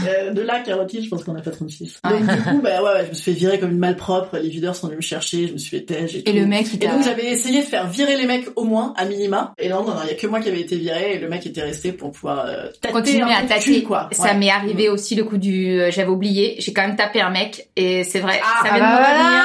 Euh, 0.07 0.31
de 0.31 0.41
la 0.41 0.59
carotide, 0.59 1.03
je 1.03 1.09
pense 1.09 1.23
qu'on 1.23 1.35
a 1.35 1.41
pas 1.41 1.51
36. 1.51 1.99
Ouais. 2.03 2.11
Donc 2.19 2.21
du 2.35 2.41
coup, 2.43 2.61
bah 2.61 2.81
ouais, 2.83 2.89
ouais, 2.93 3.03
je 3.05 3.09
me 3.09 3.13
suis 3.13 3.23
fait 3.33 3.37
virer 3.37 3.59
comme 3.59 3.71
une 3.71 3.79
malpropre, 3.79 4.37
les 4.37 4.49
videurs 4.49 4.75
sont 4.75 4.87
venus 4.87 4.97
me 4.97 5.01
chercher, 5.01 5.47
je 5.47 5.53
me 5.53 5.57
suis 5.57 5.77
fait 5.77 5.83
tège 5.85 6.15
et, 6.15 6.19
Et 6.19 6.23
tout. 6.23 6.33
le 6.33 6.45
mec, 6.45 6.67
il 6.73 6.83
Et 6.83 6.87
donc 6.87 7.03
j'avais 7.03 7.25
essayé 7.25 7.61
de 7.61 7.65
faire 7.65 7.87
virer 7.87 8.15
les 8.15 8.25
mecs 8.25 8.47
au 8.55 8.63
moins, 8.63 8.93
à 8.97 9.05
minima. 9.05 9.53
Et 9.57 9.69
non, 9.69 9.83
non, 9.83 9.95
non, 9.95 10.01
il 10.03 10.09
y 10.09 10.11
a 10.11 10.15
que 10.15 10.27
moi 10.27 10.39
qui 10.39 10.49
avait 10.49 10.61
été 10.61 10.75
viré 10.77 11.04
et 11.13 11.17
le 11.19 11.27
mec 11.29 11.45
était 11.45 11.61
resté 11.61 11.91
pour 11.91 12.11
pouvoir 12.11 12.45
euh, 12.45 12.67
tâter 12.81 12.93
continuer 12.93 13.21
un 13.23 13.27
à 13.37 13.41
peu 13.41 13.47
tâter. 13.49 13.79
cul, 13.79 13.83
quoi. 13.83 14.09
Ça 14.11 14.23
Ouais. 14.23 14.33
m'est 14.35 14.49
arrivé 14.49 14.89
aussi 14.89 15.15
le 15.15 15.23
coup 15.23 15.37
du, 15.37 15.79
euh, 15.79 15.91
j'avais 15.91 16.09
oublié, 16.09 16.55
j'ai 16.59 16.73
quand 16.73 16.81
même 16.81 16.95
tapé 16.95 17.21
un 17.21 17.29
mec 17.29 17.69
et 17.75 18.03
c'est 18.03 18.19
vrai, 18.19 18.39
ça 18.39 18.69
Ah 18.69 18.75
vient 18.75 18.79
bah 18.79 18.79
de 18.79 18.91
me 18.91 18.97
revenir. 18.97 19.43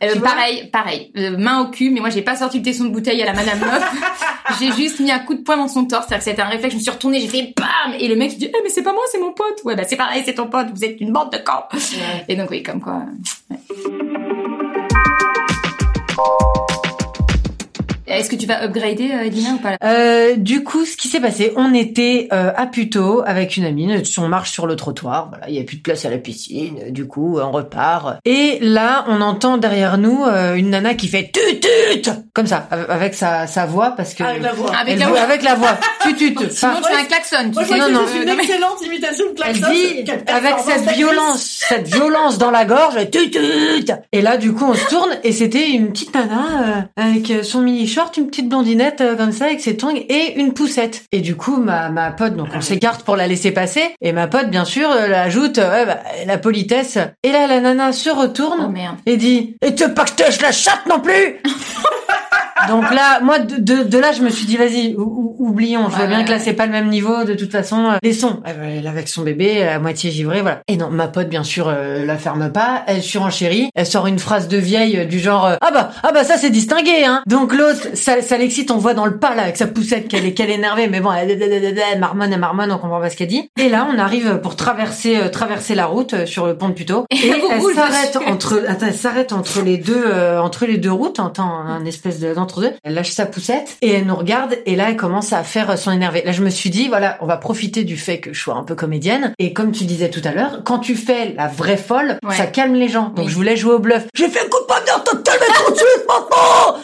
voilà. 0.00 0.14
Euh, 0.16 0.20
pareil, 0.20 0.70
pareil, 0.72 1.12
main 1.38 1.60
au 1.62 1.70
cul, 1.70 1.90
mais 1.90 2.00
moi 2.00 2.10
j'ai 2.10 2.22
pas 2.22 2.36
sorti 2.36 2.58
le 2.58 2.64
tesson 2.64 2.84
de 2.84 2.90
bouteille 2.90 3.22
à 3.22 3.26
la 3.26 3.32
Madame 3.34 3.58
Meuf. 3.60 3.92
j'ai 4.60 4.72
juste 4.72 5.00
mis 5.00 5.10
un 5.10 5.18
coup 5.20 5.34
de 5.34 5.42
poing 5.42 5.56
dans 5.56 5.68
son 5.68 5.84
torse, 5.84 6.06
c'est-à-dire 6.08 6.24
que 6.24 6.30
c'était 6.30 6.42
un 6.42 6.46
réflexe, 6.48 6.72
je 6.72 6.78
me 6.78 6.82
suis 6.82 6.90
retournée, 6.90 7.20
j'ai 7.20 7.28
fait 7.28 7.52
BAM 7.56 7.94
Et 7.98 8.08
le 8.08 8.16
mec 8.16 8.36
dit, 8.38 8.48
eh 8.52 8.56
mais 8.62 8.68
c'est 8.70 8.82
pas 8.82 8.92
moi, 8.92 9.02
c'est 9.10 9.18
mon 9.20 9.32
pote. 9.32 9.60
Ouais 9.64 9.76
bah 9.76 9.84
c'est 9.86 9.96
pareil, 9.96 10.22
c'est 10.24 10.34
ton 10.34 10.46
pote, 10.48 10.66
vous 10.74 10.84
êtes 10.84 11.00
une 11.00 11.12
bande 11.12 11.30
de. 11.32 11.38
Ouais. 11.38 12.24
Et 12.28 12.36
donc 12.36 12.50
oui, 12.50 12.62
comme 12.62 12.80
quoi. 12.80 13.02
ouais. 13.50 13.56
Est-ce 18.22 18.30
que 18.30 18.36
tu 18.36 18.46
vas 18.46 18.62
upgrader, 18.62 19.10
euh, 19.10 19.28
Dina, 19.28 19.54
ou 19.54 19.58
pas 19.58 19.76
Euh, 19.82 20.36
du 20.36 20.62
coup, 20.62 20.84
ce 20.84 20.96
qui 20.96 21.08
s'est 21.08 21.18
passé, 21.18 21.52
on 21.56 21.74
était 21.74 22.28
euh, 22.32 22.52
à 22.54 22.66
Puteaux 22.66 23.20
avec 23.26 23.56
une 23.56 23.64
amie, 23.64 23.88
on 24.16 24.28
marche 24.28 24.52
sur 24.52 24.68
le 24.68 24.76
trottoir, 24.76 25.28
voilà, 25.28 25.48
il 25.48 25.56
y 25.56 25.58
a 25.58 25.64
plus 25.64 25.78
de 25.78 25.82
place 25.82 26.04
à 26.04 26.10
la 26.10 26.18
piscine, 26.18 26.92
du 26.92 27.08
coup, 27.08 27.40
on 27.40 27.50
repart. 27.50 28.20
Et 28.24 28.60
là, 28.60 29.04
on 29.08 29.20
entend 29.20 29.58
derrière 29.58 29.98
nous 29.98 30.22
euh, 30.24 30.54
une 30.54 30.70
nana 30.70 30.94
qui 30.94 31.08
fait 31.08 31.32
tut 31.32 31.58
tut 31.58 32.10
comme 32.34 32.46
ça, 32.46 32.66
avec 32.88 33.14
sa, 33.14 33.46
sa 33.46 33.66
voix 33.66 33.90
parce 33.96 34.14
que 34.14 34.22
Avec 34.24 34.42
la 34.42 34.52
voix. 34.52 34.70
Avec 34.74 34.94
Elle 34.94 34.98
la 35.00 35.04
veut- 35.06 35.12
voix. 35.12 35.20
avec 35.20 35.42
la 35.42 35.54
voix, 35.54 35.78
tut 36.02 36.14
tut. 36.14 36.34
Sinon 36.50 36.72
Enfin, 36.72 36.80
tu 36.82 36.88
fais 36.94 37.00
un 37.00 37.04
klaxon, 37.04 37.36
tu 37.50 37.50
Moi, 37.54 37.64
que 37.64 37.68
non, 37.74 37.84
c'est 37.86 37.92
non, 37.92 38.22
une 38.22 38.28
non, 38.28 38.34
mais- 38.36 38.42
excellente 38.44 38.82
imitation 38.86 39.24
de 39.26 39.30
Elle 39.46 39.58
klaxon. 39.60 39.72
dit, 39.74 40.04
Quelle 40.04 40.24
avec 40.34 40.54
cette 40.60 40.90
violence, 40.96 41.62
cette 41.68 41.88
violence 41.88 42.38
dans 42.38 42.50
la 42.50 42.64
gorge, 42.64 42.94
elle 42.96 43.10
tut 43.10 43.30
tut. 43.30 43.92
Et 44.12 44.22
là, 44.22 44.36
du 44.38 44.52
coup, 44.54 44.64
on 44.66 44.74
se 44.74 44.86
tourne 44.88 45.10
et 45.24 45.32
c'était 45.32 45.68
une 45.70 45.92
petite 45.92 46.14
nana 46.14 46.86
euh, 46.96 47.02
avec 47.02 47.44
son 47.44 47.60
mini 47.60 47.86
short, 47.86 48.16
une 48.16 48.28
petite 48.28 48.48
blondinette 48.48 49.00
euh, 49.02 49.14
comme 49.16 49.32
ça 49.32 49.44
avec 49.46 49.60
ses 49.60 49.76
tongs 49.76 49.94
et 50.08 50.34
une 50.36 50.54
poussette. 50.54 51.02
Et 51.12 51.20
du 51.20 51.36
coup, 51.36 51.56
ma 51.58 51.90
ma 51.90 52.10
pote, 52.12 52.34
donc 52.36 52.48
on 52.54 52.60
s'écarte 52.62 53.02
pour 53.02 53.16
la 53.16 53.26
laisser 53.26 53.50
passer. 53.50 53.94
Et 54.00 54.12
ma 54.12 54.26
pote, 54.26 54.48
bien 54.48 54.64
sûr, 54.64 54.88
euh, 54.90 55.12
ajoute 55.14 55.58
euh, 55.58 55.70
ouais, 55.70 55.86
bah, 55.86 55.98
la 56.26 56.38
politesse. 56.38 56.96
Et 57.22 57.30
là, 57.30 57.46
la 57.46 57.60
nana 57.60 57.92
se 57.92 58.08
retourne 58.08 58.62
Oh 58.66 58.70
merde. 58.70 58.96
et 59.04 59.16
dit 59.18 59.56
Et 59.62 59.74
tu 59.74 59.86
pas 59.92 60.04
que 60.04 60.30
je 60.30 60.40
la 60.40 60.52
chatte 60.52 60.86
non 60.88 61.00
plus? 61.00 61.40
Donc 62.68 62.84
là, 62.94 63.18
moi, 63.20 63.40
de, 63.40 63.56
de, 63.56 63.82
de 63.82 63.98
là, 63.98 64.12
je 64.12 64.22
me 64.22 64.30
suis 64.30 64.46
dit, 64.46 64.56
vas-y, 64.56 64.94
ou- 64.96 65.02
ou- 65.02 65.36
oublions. 65.48 65.86
Je 65.90 65.96
vois 65.96 66.02
Ouais, 66.02 66.06
bien 66.06 66.18
ouais, 66.20 66.24
que 66.24 66.30
là, 66.30 66.36
ouais. 66.36 66.42
c'est 66.42 66.52
pas 66.52 66.66
le 66.66 66.72
même 66.72 66.88
niveau. 66.90 67.24
De 67.24 67.34
toute 67.34 67.50
façon, 67.50 67.86
euh, 67.90 67.96
laissons. 68.04 68.40
Elle, 68.44 68.86
avec 68.86 69.08
son 69.08 69.22
bébé, 69.22 69.64
à 69.66 69.80
moitié 69.80 70.12
givré, 70.12 70.42
voilà. 70.42 70.60
Et 70.68 70.76
non, 70.76 70.88
ma 70.88 71.08
pote, 71.08 71.28
bien 71.28 71.42
sûr, 71.42 71.66
euh, 71.68 72.04
la 72.06 72.16
ferme 72.18 72.52
pas. 72.52 72.84
Elle 72.86 73.02
surenchérit. 73.02 73.68
Elle 73.74 73.84
sort 73.86 74.06
une 74.06 74.20
phrase 74.20 74.46
de 74.46 74.56
vieille 74.58 74.96
euh, 75.00 75.04
du 75.06 75.18
genre, 75.18 75.44
euh, 75.46 75.56
ah 75.60 75.70
bah, 75.72 75.90
ah 76.04 76.12
bah, 76.12 76.22
ça 76.22 76.36
c'est 76.36 76.50
distingué, 76.50 77.04
hein. 77.04 77.22
Donc 77.26 77.52
l'autre, 77.52 77.88
ça, 77.94 78.22
ça 78.22 78.38
l'excite. 78.38 78.70
On 78.70 78.76
voit 78.78 78.94
dans 78.94 79.06
le 79.06 79.18
pas 79.18 79.34
là 79.34 79.42
avec 79.42 79.56
sa 79.56 79.66
poussette 79.66 80.06
qu'elle 80.06 80.24
est, 80.24 80.32
qu'elle 80.32 80.50
est 80.50 80.54
énervée. 80.54 80.86
Mais 80.86 81.00
bon, 81.00 81.10
elle, 81.12 81.30
elle, 81.32 81.42
elle, 81.92 81.98
marmonne, 81.98 82.32
elle 82.32 82.38
marmonne, 82.38 82.70
on 82.70 82.78
comprend 82.78 83.00
pas 83.00 83.10
ce 83.10 83.16
qu'elle 83.16 83.26
dit. 83.28 83.48
Et 83.60 83.68
là, 83.70 83.88
on 83.92 83.98
arrive 83.98 84.38
pour 84.40 84.54
traverser, 84.54 85.16
euh, 85.16 85.28
traverser 85.30 85.74
la 85.74 85.86
route 85.86 86.14
euh, 86.14 86.26
sur 86.26 86.46
le 86.46 86.56
pont 86.56 86.68
de 86.68 86.74
Puteaux. 86.74 87.06
Et 87.10 87.16
Et 87.16 87.32
elle 87.50 87.60
s'arrête 87.74 88.18
entre, 88.28 88.62
attends, 88.68 88.86
elle 88.86 88.94
s'arrête 88.94 89.32
entre 89.32 89.62
les 89.62 89.78
deux, 89.78 90.04
entre 90.40 90.64
les 90.64 90.78
deux 90.78 90.92
routes, 90.92 91.18
en 91.18 91.32
un 91.40 91.84
espèce 91.84 92.20
de- 92.20 92.21
d'entre-deux. 92.34 92.72
Elle 92.84 92.94
lâche 92.94 93.10
sa 93.10 93.26
poussette 93.26 93.76
et 93.82 93.92
elle 93.92 94.06
nous 94.06 94.14
regarde 94.16 94.56
et 94.66 94.76
là 94.76 94.86
elle 94.88 94.96
commence 94.96 95.32
à 95.32 95.42
faire 95.42 95.76
son 95.78 95.90
énervé. 95.92 96.22
Là 96.24 96.32
je 96.32 96.42
me 96.42 96.50
suis 96.50 96.70
dit 96.70 96.88
voilà, 96.88 97.16
on 97.20 97.26
va 97.26 97.36
profiter 97.36 97.84
du 97.84 97.96
fait 97.96 98.18
que 98.18 98.32
je 98.32 98.40
sois 98.40 98.54
un 98.54 98.62
peu 98.64 98.74
comédienne 98.74 99.32
et 99.38 99.52
comme 99.52 99.72
tu 99.72 99.84
disais 99.84 100.10
tout 100.10 100.22
à 100.24 100.32
l'heure, 100.32 100.60
quand 100.64 100.78
tu 100.78 100.94
fais 100.96 101.34
la 101.36 101.48
vraie 101.48 101.76
folle, 101.76 102.18
Ouais. 102.24 102.34
ça 102.36 102.46
calme 102.46 102.74
les 102.74 102.88
gens. 102.88 103.08
Donc 103.10 103.24
Oui. 103.26 103.28
je 103.28 103.34
voulais 103.34 103.56
jouer 103.56 103.74
au 103.74 103.78
bluff. 103.78 104.04
J'ai 104.14 104.28
fait 104.28 104.40
un 104.40 104.48
coup 104.48 104.60
de 104.60 104.66
poing 104.66 104.76
dans 104.86 105.02
ton 105.02 105.16
calme 105.22 105.40
tout 105.66 105.72
de 105.72 105.76
suite 105.78 106.06
maintenant. 106.08 106.76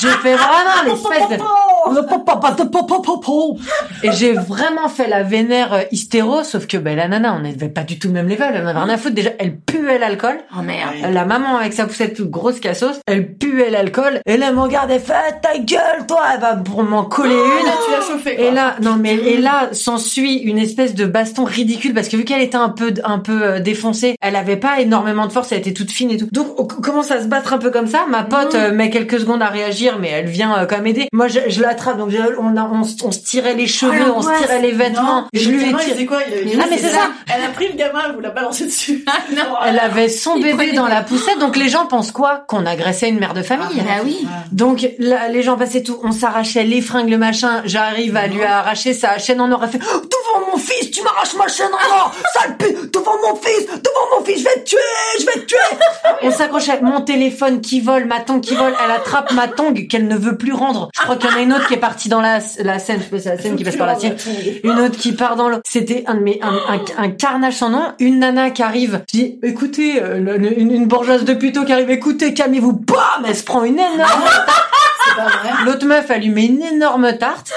J'ai 0.00 0.08
fait 0.08 0.34
vraiment 0.34 0.82
l'espèce 0.86 1.38
de 1.38 1.42
et 4.04 4.12
j'ai 4.12 4.32
vraiment 4.32 4.88
fait 4.88 5.08
la 5.08 5.22
vénère 5.22 5.72
euh, 5.72 5.80
hystéro, 5.90 6.42
sauf 6.44 6.66
que 6.66 6.76
ben, 6.76 6.96
la 6.96 7.08
nana, 7.08 7.34
on 7.34 7.40
n'avait 7.40 7.68
pas 7.68 7.82
du 7.82 7.98
tout 7.98 8.08
le 8.08 8.14
même 8.14 8.28
level, 8.28 8.52
elle 8.54 8.64
en 8.64 8.68
avait 8.68 8.78
rien 8.78 8.88
à 8.88 8.96
foutre. 8.96 9.14
Déjà, 9.14 9.30
elle 9.38 9.56
puait 9.58 9.98
l'alcool. 9.98 10.38
Oh 10.56 10.62
merde. 10.62 10.92
La 11.12 11.24
maman 11.24 11.56
avec 11.56 11.72
sa 11.72 11.86
poussette 11.86 12.14
toute 12.14 12.30
grosse 12.30 12.60
cassos, 12.60 13.00
elle 13.06 13.34
puait 13.34 13.70
l'alcool. 13.70 14.20
Et 14.26 14.32
elle 14.32 14.42
me 14.62 14.66
regarde, 14.68 14.88
des 14.88 14.98
fêtes, 14.98 15.40
ta 15.42 15.58
gueule, 15.58 16.06
toi, 16.06 16.20
elle 16.34 16.40
va 16.40 16.54
pour 16.56 16.82
m'en 16.82 17.04
coller 17.04 17.34
une. 17.34 17.66
Là, 17.66 17.72
tu 17.84 17.90
l'as 17.92 18.00
chauffé. 18.06 18.36
Quoi. 18.36 18.44
Et 18.44 18.50
là, 18.50 18.76
non 18.82 18.96
mais 18.98 19.14
et 19.14 19.36
là 19.38 19.68
s'ensuit 19.72 20.36
une 20.38 20.58
espèce 20.58 20.94
de 20.94 21.04
baston 21.06 21.44
ridicule 21.44 21.94
parce 21.94 22.08
que 22.08 22.16
vu 22.16 22.24
qu'elle 22.24 22.42
était 22.42 22.56
un 22.56 22.68
peu 22.68 22.92
un 23.04 23.18
peu 23.18 23.42
euh, 23.42 23.60
défoncée, 23.60 24.16
elle 24.20 24.36
avait 24.36 24.56
pas 24.56 24.80
énormément 24.80 25.26
de 25.26 25.32
force, 25.32 25.52
elle 25.52 25.58
était 25.58 25.72
toute 25.72 25.90
fine 25.90 26.10
et 26.10 26.16
tout. 26.16 26.28
Donc 26.32 26.58
on 26.58 26.64
commence 26.64 27.10
à 27.10 27.20
se 27.22 27.26
battre 27.26 27.52
un 27.52 27.58
peu 27.58 27.70
comme 27.70 27.86
ça? 27.86 28.00
Ma 28.08 28.22
pote 28.24 28.54
euh, 28.54 28.72
met 28.72 28.90
quelques 28.90 29.20
secondes 29.20 29.42
à 29.42 29.48
réagir, 29.48 29.98
mais 30.00 30.08
elle 30.08 30.26
vient 30.28 30.56
euh, 30.58 30.66
quand 30.66 30.76
même 30.76 30.86
aider. 30.86 31.08
Moi, 31.12 31.28
je, 31.28 31.40
je 31.48 31.60
l'attrape, 31.60 31.98
donc 31.98 32.10
je- 32.10 32.18
on, 32.38 32.56
a- 32.56 32.64
on, 32.72 32.84
se- 32.84 33.04
on 33.04 33.10
se 33.12 33.20
tirait 33.20 33.54
les 33.54 33.66
cheveux, 33.66 34.12
on 34.14 34.22
se 34.22 34.28
tirait 34.38 34.60
les 34.60 34.72
vêtements. 34.72 35.02
Non, 35.22 35.26
je 35.32 35.48
lui 35.50 35.62
ai 35.70 35.74
tiré. 35.74 36.06
quoi? 36.06 36.18
Il 36.44 36.60
Ah, 36.60 36.66
mais 36.70 36.78
c'est 36.78 36.88
ça. 36.88 37.10
Elle 37.34 37.44
a 37.44 37.48
pris 37.48 37.68
le 37.68 37.74
gamin, 37.76 38.00
elle 38.08 38.14
vous 38.14 38.20
l'a 38.20 38.30
balancé 38.30 38.66
dessus. 38.66 39.04
non. 39.36 39.42
Elle 39.66 39.78
avait 39.78 40.08
son 40.08 40.36
Il 40.36 40.42
bébé 40.42 40.72
dans 40.72 40.86
la 40.88 41.02
poussette, 41.02 41.38
donc 41.38 41.56
les 41.56 41.68
gens 41.68 41.86
pensent 41.86 42.12
quoi? 42.12 42.44
Qu'on 42.48 42.66
agressait 42.66 43.08
une 43.08 43.18
mère 43.18 43.34
de 43.34 43.42
famille. 43.42 43.82
Ah 43.88 44.00
oui. 44.04 44.26
Donc 44.52 44.86
là, 44.98 45.28
les 45.28 45.42
gens 45.42 45.56
passaient 45.56 45.82
tout, 45.82 45.98
on 46.02 46.12
s'arrachait 46.12 46.64
les 46.64 46.80
fringues, 46.80 47.08
le 47.10 47.18
machin. 47.18 47.62
J'arrive 47.64 48.16
à 48.16 48.26
lui 48.26 48.42
arracher 48.42 48.92
sa 48.94 49.18
chaîne 49.18 49.40
en 49.40 49.50
or. 49.50 49.60
Elle 49.64 49.70
fait 49.70 49.80
oh, 49.82 49.98
devant 50.00 50.46
mon 50.52 50.58
fils, 50.58 50.90
tu 50.90 51.02
m'arraches 51.02 51.34
ma 51.36 51.48
chaîne 51.48 51.70
en 51.72 51.96
or, 51.96 52.14
sale 52.34 52.56
pute, 52.58 52.92
devant 52.94 53.16
mon 53.22 53.34
fils, 53.36 53.66
devant 53.66 54.18
mon 54.18 54.24
fils, 54.24 54.38
je 54.40 54.44
vais 54.44 54.54
te 54.62 54.68
tuer, 54.70 54.78
je 55.20 55.26
vais 55.26 55.32
te 55.32 55.46
tuer. 55.46 55.58
On 56.22 56.30
s'accrochait, 56.30 56.80
mon 56.82 57.00
téléphone 57.00 57.60
qui 57.60 57.80
vole, 57.80 58.04
ma 58.04 58.20
tongue 58.20 58.40
qui 58.42 58.54
vole. 58.54 58.74
Elle 58.84 58.90
attrape 58.92 59.32
ma 59.32 59.48
tongue 59.48 59.86
qu'elle 59.88 60.06
ne 60.06 60.16
veut 60.16 60.36
plus 60.36 60.52
rendre. 60.52 60.88
Je 60.94 61.00
crois 61.02 61.16
qu'il 61.16 61.30
y 61.30 61.32
en 61.32 61.36
a 61.36 61.40
une 61.40 61.52
autre 61.52 61.66
qui 61.68 61.74
est 61.74 61.78
partie 61.78 62.08
dans 62.08 62.20
la 62.20 62.38
la 62.60 62.78
scène, 62.78 62.98
je 63.00 63.04
sais 63.04 63.10
pas 63.10 63.16
si 63.18 63.22
c'est 63.24 63.28
la 63.36 63.38
scène 63.42 63.56
qui 63.56 63.64
passe 63.64 63.76
par 63.76 63.86
la 63.86 63.98
sienne. 63.98 64.16
Une 64.64 64.78
autre 64.80 64.96
qui 64.98 65.12
part 65.12 65.36
dans 65.36 65.48
l'eau. 65.48 65.58
C'était 65.66 66.04
un, 66.06 66.14
de 66.14 66.20
mes- 66.20 66.40
un, 66.42 66.52
un, 66.74 67.04
un 67.04 67.10
carnage 67.10 67.54
sans 67.54 67.70
nom. 67.70 67.92
Une 67.98 68.18
nana 68.20 68.50
qui 68.50 68.62
arrive. 68.62 69.02
Je 69.12 69.18
dis, 69.18 69.38
écoutez, 69.42 70.00
euh, 70.02 70.18
le- 70.18 70.58
une, 70.58 70.70
une 70.72 70.86
bourgeoise 70.86 71.24
de 71.24 71.34
puto 71.34 71.64
qui 71.64 71.72
arrive. 71.72 71.90
Écoutez, 71.90 72.34
calmez-vous. 72.34 72.72
Bam! 72.72 73.24
Elle 73.26 73.36
se 73.36 73.44
prend 73.44 73.64
une 73.64 73.78
énorme 73.78 74.22
C'est 75.04 75.16
pas 75.16 75.28
vrai. 75.28 75.64
L'autre 75.64 75.86
meuf, 75.86 76.10
met 76.32 76.46
une 76.46 76.62
énorme 76.62 77.16
tarte. 77.18 77.52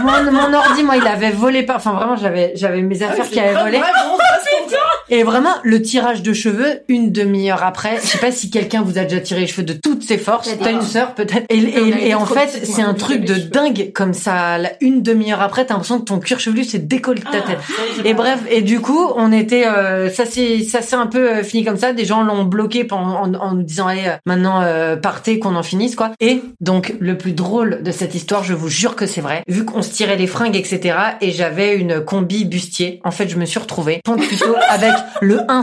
Mon, 0.00 0.32
mon 0.32 0.54
ordi, 0.54 0.82
moi, 0.82 0.96
il 0.96 1.06
avait 1.06 1.30
volé 1.30 1.64
pas. 1.64 1.76
Enfin, 1.76 1.92
vraiment, 1.92 2.16
j'avais, 2.16 2.52
j'avais 2.54 2.80
mes 2.82 3.02
affaires 3.02 3.28
qui 3.28 3.40
avaient 3.40 3.60
volé. 3.60 3.78
Bon. 3.78 3.84
Et 5.10 5.22
vraiment, 5.22 5.54
le 5.62 5.82
tirage 5.82 6.22
de 6.22 6.32
cheveux, 6.32 6.80
une 6.88 7.12
demi-heure 7.12 7.62
après. 7.62 7.98
Je 8.02 8.06
sais 8.06 8.18
pas 8.18 8.32
si 8.32 8.50
quelqu'un 8.50 8.82
vous 8.82 8.98
a 8.98 9.02
déjà 9.04 9.20
tiré 9.20 9.40
les 9.40 9.46
cheveux 9.46 9.64
de 9.64 9.72
toutes 9.72 10.02
ses 10.02 10.18
forces. 10.18 10.50
T'as 10.62 10.72
une 10.72 10.82
sœur, 10.82 11.14
peut-être. 11.14 11.46
Et, 11.50 12.14
en 12.14 12.26
fait, 12.26 12.60
c'est 12.64 12.82
un 12.82 12.94
truc 12.94 13.24
de 13.24 13.34
dingue. 13.34 13.92
Comme 13.94 14.14
ça, 14.14 14.58
une 14.80 15.02
demi-heure 15.02 15.42
après, 15.42 15.66
t'as 15.66 15.74
l'impression 15.74 15.98
que 15.98 16.04
ton 16.04 16.18
cuir 16.18 16.40
chevelu 16.40 16.64
s'est 16.64 16.78
décollé 16.78 17.20
de 17.20 17.26
ta 17.26 17.40
tête. 17.40 17.58
Ah, 17.60 17.82
j'ai 17.96 18.10
Et 18.10 18.14
bref, 18.14 18.40
et 18.50 18.62
du 18.62 18.80
coup, 18.80 19.06
on 19.16 19.32
était, 19.32 19.66
euh, 19.66 20.10
ça 20.10 20.24
c'est, 20.24 20.62
ça 20.62 20.82
c'est 20.82 20.96
un 20.96 21.06
peu 21.06 21.30
euh, 21.30 21.42
fini 21.42 21.64
comme 21.64 21.76
ça. 21.76 21.92
Des 21.92 22.04
gens 22.04 22.22
l'ont 22.22 22.44
bloqué 22.44 22.86
en, 22.90 23.34
en 23.34 23.54
nous 23.54 23.62
disant 23.62 23.86
allez, 23.86 24.06
euh, 24.06 24.16
maintenant 24.26 24.62
euh, 24.62 24.96
partez, 24.96 25.38
qu'on 25.38 25.56
en 25.56 25.62
finisse 25.62 25.96
quoi. 25.96 26.12
Et 26.20 26.42
donc 26.60 26.94
le 27.00 27.16
plus 27.16 27.32
drôle 27.32 27.82
de 27.82 27.90
cette 27.90 28.14
histoire, 28.14 28.44
je 28.44 28.54
vous 28.54 28.68
jure 28.68 28.96
que 28.96 29.06
c'est 29.06 29.20
vrai. 29.20 29.42
Vu 29.48 29.64
qu'on 29.64 29.82
se 29.82 29.90
tirait 29.90 30.16
les 30.16 30.26
fringues, 30.26 30.56
etc. 30.56 30.96
Et 31.20 31.30
j'avais 31.32 31.76
une 31.76 32.00
combi 32.00 32.44
bustier. 32.44 33.00
En 33.04 33.10
fait, 33.10 33.28
je 33.28 33.36
me 33.36 33.44
suis 33.44 33.58
retrouvée 33.58 34.00
plutôt 34.04 34.54
avec 34.68 34.92
le 35.20 35.40
ins 35.50 35.62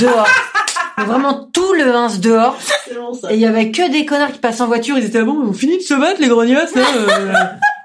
dehors. 0.00 0.28
Vraiment 0.98 1.48
tout 1.52 1.72
le 1.74 1.94
ins 1.94 2.16
dehors. 2.18 2.56
C'est 2.60 2.94
bon, 2.94 3.14
ça. 3.14 3.32
Et 3.32 3.34
il 3.34 3.40
y 3.40 3.46
avait 3.46 3.70
que 3.70 3.90
des 3.90 4.04
connards 4.04 4.32
qui 4.32 4.38
passaient 4.38 4.62
en 4.62 4.66
voiture. 4.66 4.98
Ils 4.98 5.04
étaient 5.04 5.18
là, 5.18 5.24
bon, 5.24 5.38
on 5.48 5.52
finit 5.52 5.78
de 5.78 5.82
se 5.82 5.94
battre 5.94 6.20
les 6.20 6.28
grognasses. 6.28 6.76
Hein, 6.76 6.82
euh... 6.96 7.32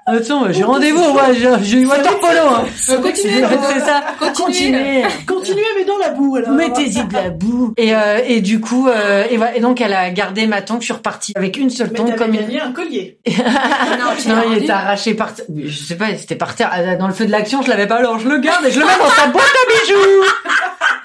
Attends, 0.06 0.52
j'ai 0.52 0.64
rendez-vous, 0.64 1.00
ouais, 1.14 1.34
j'ai 1.62 1.78
eu 1.78 1.86
water 1.86 2.18
polo. 2.18 2.38
Hein. 2.50 2.64
Continuez, 3.02 3.42
c'est- 3.72 3.80
ça. 3.80 4.02
Continuez. 4.34 5.02
Continuez. 5.26 5.62
Mais 5.78 5.84
dans 5.84 5.96
la 5.96 6.10
boue, 6.10 6.36
alors. 6.36 6.50
Mettez-y 6.50 7.02
de 7.04 7.14
la 7.14 7.30
boue. 7.30 7.72
Et, 7.78 7.94
euh, 7.94 8.18
et 8.26 8.42
du 8.42 8.60
coup, 8.60 8.86
euh, 8.88 9.24
et, 9.30 9.38
voilà. 9.38 9.56
et 9.56 9.60
donc 9.60 9.80
elle 9.80 9.94
a 9.94 10.10
gardé 10.10 10.46
ma 10.46 10.60
tongue. 10.60 10.80
Je 10.80 10.84
suis 10.86 10.92
repartie 10.92 11.32
avec 11.34 11.56
une 11.56 11.70
seule 11.70 11.88
Mais 11.90 11.96
tongue 11.96 12.06
t'avais 12.08 12.18
comme 12.18 12.32
gagné 12.36 12.60
un 12.60 12.72
collier. 12.72 13.18
non, 13.26 14.42
il 14.52 14.58
était 14.62 14.70
arraché 14.72 15.14
par. 15.14 15.30
Je 15.56 15.70
sais 15.84 15.96
pas, 15.96 16.14
c'était 16.18 16.36
par 16.36 16.54
terre. 16.54 16.68
Ah, 16.70 16.96
Dans 16.96 17.08
le 17.08 17.14
feu 17.14 17.24
de 17.24 17.30
l'action, 17.32 17.62
je 17.62 17.70
l'avais 17.70 17.86
pas. 17.86 17.96
Alors 17.96 18.18
je 18.18 18.28
le 18.28 18.38
garde 18.38 18.64
et 18.66 18.70
je 18.70 18.80
le 18.80 18.84
mets 18.86 18.98
dans 18.98 19.10
sa 19.10 19.26
boîte 19.28 19.44
à 19.46 19.72
bijoux. 19.72 20.24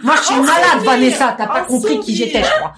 Moi, 0.01 0.15
je 0.17 0.25
suis 0.27 0.35
En 0.35 0.43
malade, 0.43 0.63
souvenir. 0.73 0.91
Vanessa. 0.91 1.35
T'as 1.37 1.47
pas 1.47 1.61
compris 1.61 1.99
qui 1.99 2.15
j'étais, 2.15 2.41
je 2.43 2.49
crois. 2.57 2.73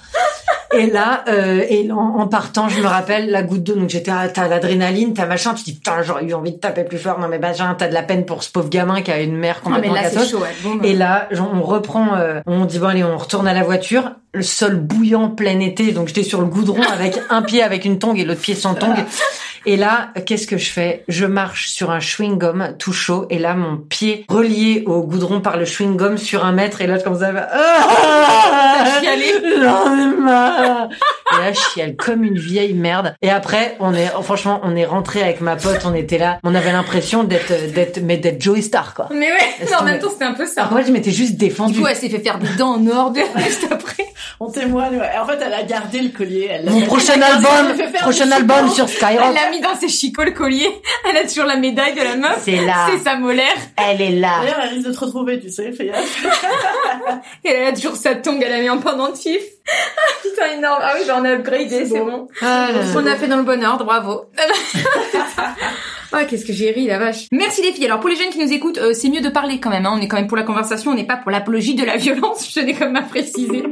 Et 0.73 0.87
là, 0.87 1.23
euh, 1.27 1.63
et 1.69 1.91
en, 1.91 1.97
en 1.97 2.27
partant, 2.27 2.69
je 2.69 2.79
me 2.81 2.87
rappelle 2.87 3.29
la 3.29 3.43
goutte 3.43 3.63
d'eau. 3.63 3.75
Donc 3.75 3.89
j'étais, 3.89 4.11
ah, 4.11 4.27
t'as 4.29 4.47
l'adrénaline, 4.47 5.13
t'as 5.13 5.25
machin. 5.25 5.53
Tu 5.53 5.61
te 5.63 5.65
dis 5.65 5.73
putain, 5.75 6.01
j'aurais 6.01 6.23
eu 6.25 6.33
envie 6.33 6.51
de 6.53 6.57
taper 6.57 6.83
plus 6.83 6.97
fort. 6.97 7.19
Non 7.19 7.27
mais 7.27 7.39
ben, 7.39 7.51
t'as 7.77 7.87
de 7.87 7.93
la 7.93 8.03
peine 8.03 8.25
pour 8.25 8.43
ce 8.43 8.51
pauvre 8.51 8.69
gamin 8.69 9.01
qui 9.01 9.11
a 9.11 9.19
une 9.19 9.35
mère 9.35 9.61
Ah, 9.65 9.69
mais 9.69 9.75
complètement 9.75 9.95
là, 9.95 10.09
c'est 10.09 10.15
cassos. 10.15 10.31
chaud, 10.31 10.37
ouais. 10.39 10.49
Bon, 10.63 10.75
bah. 10.75 10.87
Et 10.87 10.93
là, 10.93 11.27
genre, 11.31 11.51
on 11.53 11.61
reprend, 11.61 12.15
euh, 12.15 12.39
on 12.45 12.65
dit 12.65 12.79
bon 12.79 12.87
allez, 12.87 13.03
on 13.03 13.17
retourne 13.17 13.47
à 13.47 13.53
la 13.53 13.63
voiture. 13.63 14.11
Le 14.33 14.43
sol 14.43 14.75
bouillant, 14.77 15.29
plein 15.29 15.59
été, 15.59 15.91
donc 15.91 16.07
j'étais 16.07 16.23
sur 16.23 16.39
le 16.39 16.47
goudron 16.47 16.81
avec 16.81 17.19
un 17.29 17.41
pied 17.41 17.61
avec 17.61 17.83
une 17.83 17.99
tongue 17.99 18.17
et 18.17 18.23
l'autre 18.23 18.41
pied 18.41 18.55
sans 18.55 18.75
tongue. 18.75 18.95
Et 19.65 19.77
là, 19.77 20.09
qu'est-ce 20.25 20.47
que 20.47 20.57
je 20.57 20.71
fais? 20.71 21.03
Je 21.07 21.25
marche 21.25 21.69
sur 21.69 21.91
un 21.91 21.99
chewing 21.99 22.37
gum 22.37 22.75
tout 22.79 22.93
chaud 22.93 23.27
et 23.29 23.37
là, 23.37 23.53
mon 23.53 23.77
pied 23.77 24.25
relié 24.27 24.83
au 24.87 25.03
goudron 25.03 25.39
par 25.41 25.57
le 25.57 25.65
chewing 25.65 25.97
gum 25.97 26.17
sur 26.17 26.45
un 26.45 26.51
mètre 26.51 26.81
et 26.81 26.87
là, 26.87 26.97
je 26.97 27.03
commence 27.03 27.21
à 27.21 27.31
faire. 27.31 27.47
Ah 27.51 28.85
J'en 29.61 29.97
ai 29.97 30.15
marre. 30.15 30.89
Et 31.33 31.37
là, 31.37 31.51
je 31.53 31.59
chiale 31.59 31.95
comme 31.95 32.23
une 32.23 32.37
vieille 32.37 32.73
merde. 32.73 33.15
Et 33.21 33.29
après, 33.29 33.77
on 33.79 33.93
est, 33.93 34.07
franchement, 34.23 34.59
on 34.63 34.75
est 34.75 34.85
rentré 34.85 35.21
avec 35.21 35.41
ma 35.41 35.55
pote, 35.55 35.81
on 35.85 35.93
était 35.93 36.17
là. 36.17 36.39
On 36.43 36.55
avait 36.55 36.71
l'impression 36.71 37.23
d'être, 37.23 37.71
d'être, 37.73 38.01
mais 38.03 38.17
d'être 38.17 38.41
Joey 38.41 38.61
Star, 38.61 38.93
quoi. 38.93 39.07
Mais 39.11 39.27
ouais, 39.27 39.67
non, 39.71 39.77
en 39.79 39.83
même 39.83 39.99
temps, 39.99 40.09
c'était 40.09 40.25
un 40.25 40.33
peu 40.33 40.45
ça. 40.45 40.61
Alors 40.61 40.73
moi, 40.73 40.81
je 40.81 40.91
m'étais 40.91 41.11
juste 41.11 41.35
défendue. 41.35 41.73
Du 41.73 41.81
coup, 41.81 41.87
elle 41.87 41.95
s'est 41.95 42.09
fait 42.09 42.19
faire 42.19 42.39
des 42.39 42.53
dents 42.57 42.75
en 42.75 42.87
or 42.87 43.11
de 43.11 43.21
juste 43.37 43.67
après. 43.71 44.05
On 44.39 44.49
témoigne, 44.49 44.97
ouais. 44.97 45.11
En 45.21 45.25
fait, 45.25 45.37
elle 45.45 45.53
a 45.53 45.63
gardé 45.63 46.01
le 46.01 46.09
collier. 46.09 46.49
Elle 46.51 46.69
Mon 46.69 46.81
prochain 46.81 47.21
album, 47.21 47.75
fait 47.75 47.99
prochain 47.99 48.31
album 48.31 48.69
sur 48.69 48.85
Elle 48.85 48.89
Skyrock. 48.89 49.35
Mis 49.51 49.61
dans 49.61 49.75
ses 49.75 49.89
chicots, 49.89 50.23
le 50.23 50.31
collier. 50.31 50.69
Elle 51.09 51.17
a 51.17 51.27
toujours 51.27 51.45
la 51.45 51.57
médaille 51.57 51.93
de 51.93 52.01
la 52.01 52.15
meuf. 52.15 52.41
C'est 52.43 52.65
là. 52.65 52.87
C'est 52.89 53.03
sa 53.03 53.17
molaire. 53.17 53.55
Elle 53.77 54.01
est 54.01 54.11
là. 54.11 54.39
D'ailleurs, 54.41 54.59
elle 54.63 54.69
risque 54.69 54.87
de 54.87 54.93
te 54.93 54.99
retrouver, 54.99 55.39
tu 55.39 55.49
sais, 55.49 55.71
fais 55.71 55.87
gaffe. 55.87 56.25
Et 57.43 57.49
elle 57.49 57.67
a 57.67 57.73
toujours 57.73 57.95
sa 57.95 58.15
tongue, 58.15 58.41
elle 58.45 58.53
a 58.53 58.59
mis 58.59 58.69
en 58.69 58.79
pendentif. 58.79 59.41
Ah, 59.67 59.71
putain, 60.23 60.57
énorme. 60.57 60.79
Ah 60.81 60.93
oui, 60.97 61.03
j'en 61.05 61.23
ai 61.23 61.33
upgradé, 61.33 61.85
c'est 61.85 61.99
bon. 61.99 62.27
Ah. 62.41 62.69
On 62.95 63.05
a 63.05 63.15
fait 63.15 63.27
dans 63.27 63.37
le 63.37 63.43
bon 63.43 63.63
ordre, 63.63 63.85
bravo. 63.85 64.25
Ouais, 66.13 66.25
qu'est-ce 66.27 66.45
que 66.45 66.53
j'ai 66.53 66.71
ri, 66.71 66.87
la 66.87 66.99
vache. 66.99 67.27
Merci 67.31 67.61
les 67.61 67.71
filles. 67.71 67.85
Alors 67.85 68.01
pour 68.01 68.09
les 68.09 68.17
jeunes 68.17 68.31
qui 68.31 68.39
nous 68.39 68.51
écoutent, 68.51 68.79
euh, 68.79 68.93
c'est 68.93 69.09
mieux 69.09 69.21
de 69.21 69.29
parler 69.29 69.59
quand 69.59 69.69
même. 69.69 69.85
Hein. 69.85 69.93
On 69.95 70.01
est 70.01 70.09
quand 70.09 70.17
même 70.17 70.27
pour 70.27 70.37
la 70.37 70.43
conversation, 70.43 70.91
on 70.91 70.95
n'est 70.95 71.05
pas 71.05 71.15
pour 71.15 71.31
l'apologie 71.31 71.73
de 71.73 71.85
la 71.85 71.95
violence. 71.95 72.49
Je 72.49 72.59
tenais 72.59 72.73
quand 72.73 72.85
même 72.85 72.97
à 72.97 73.03
préciser. 73.03 73.63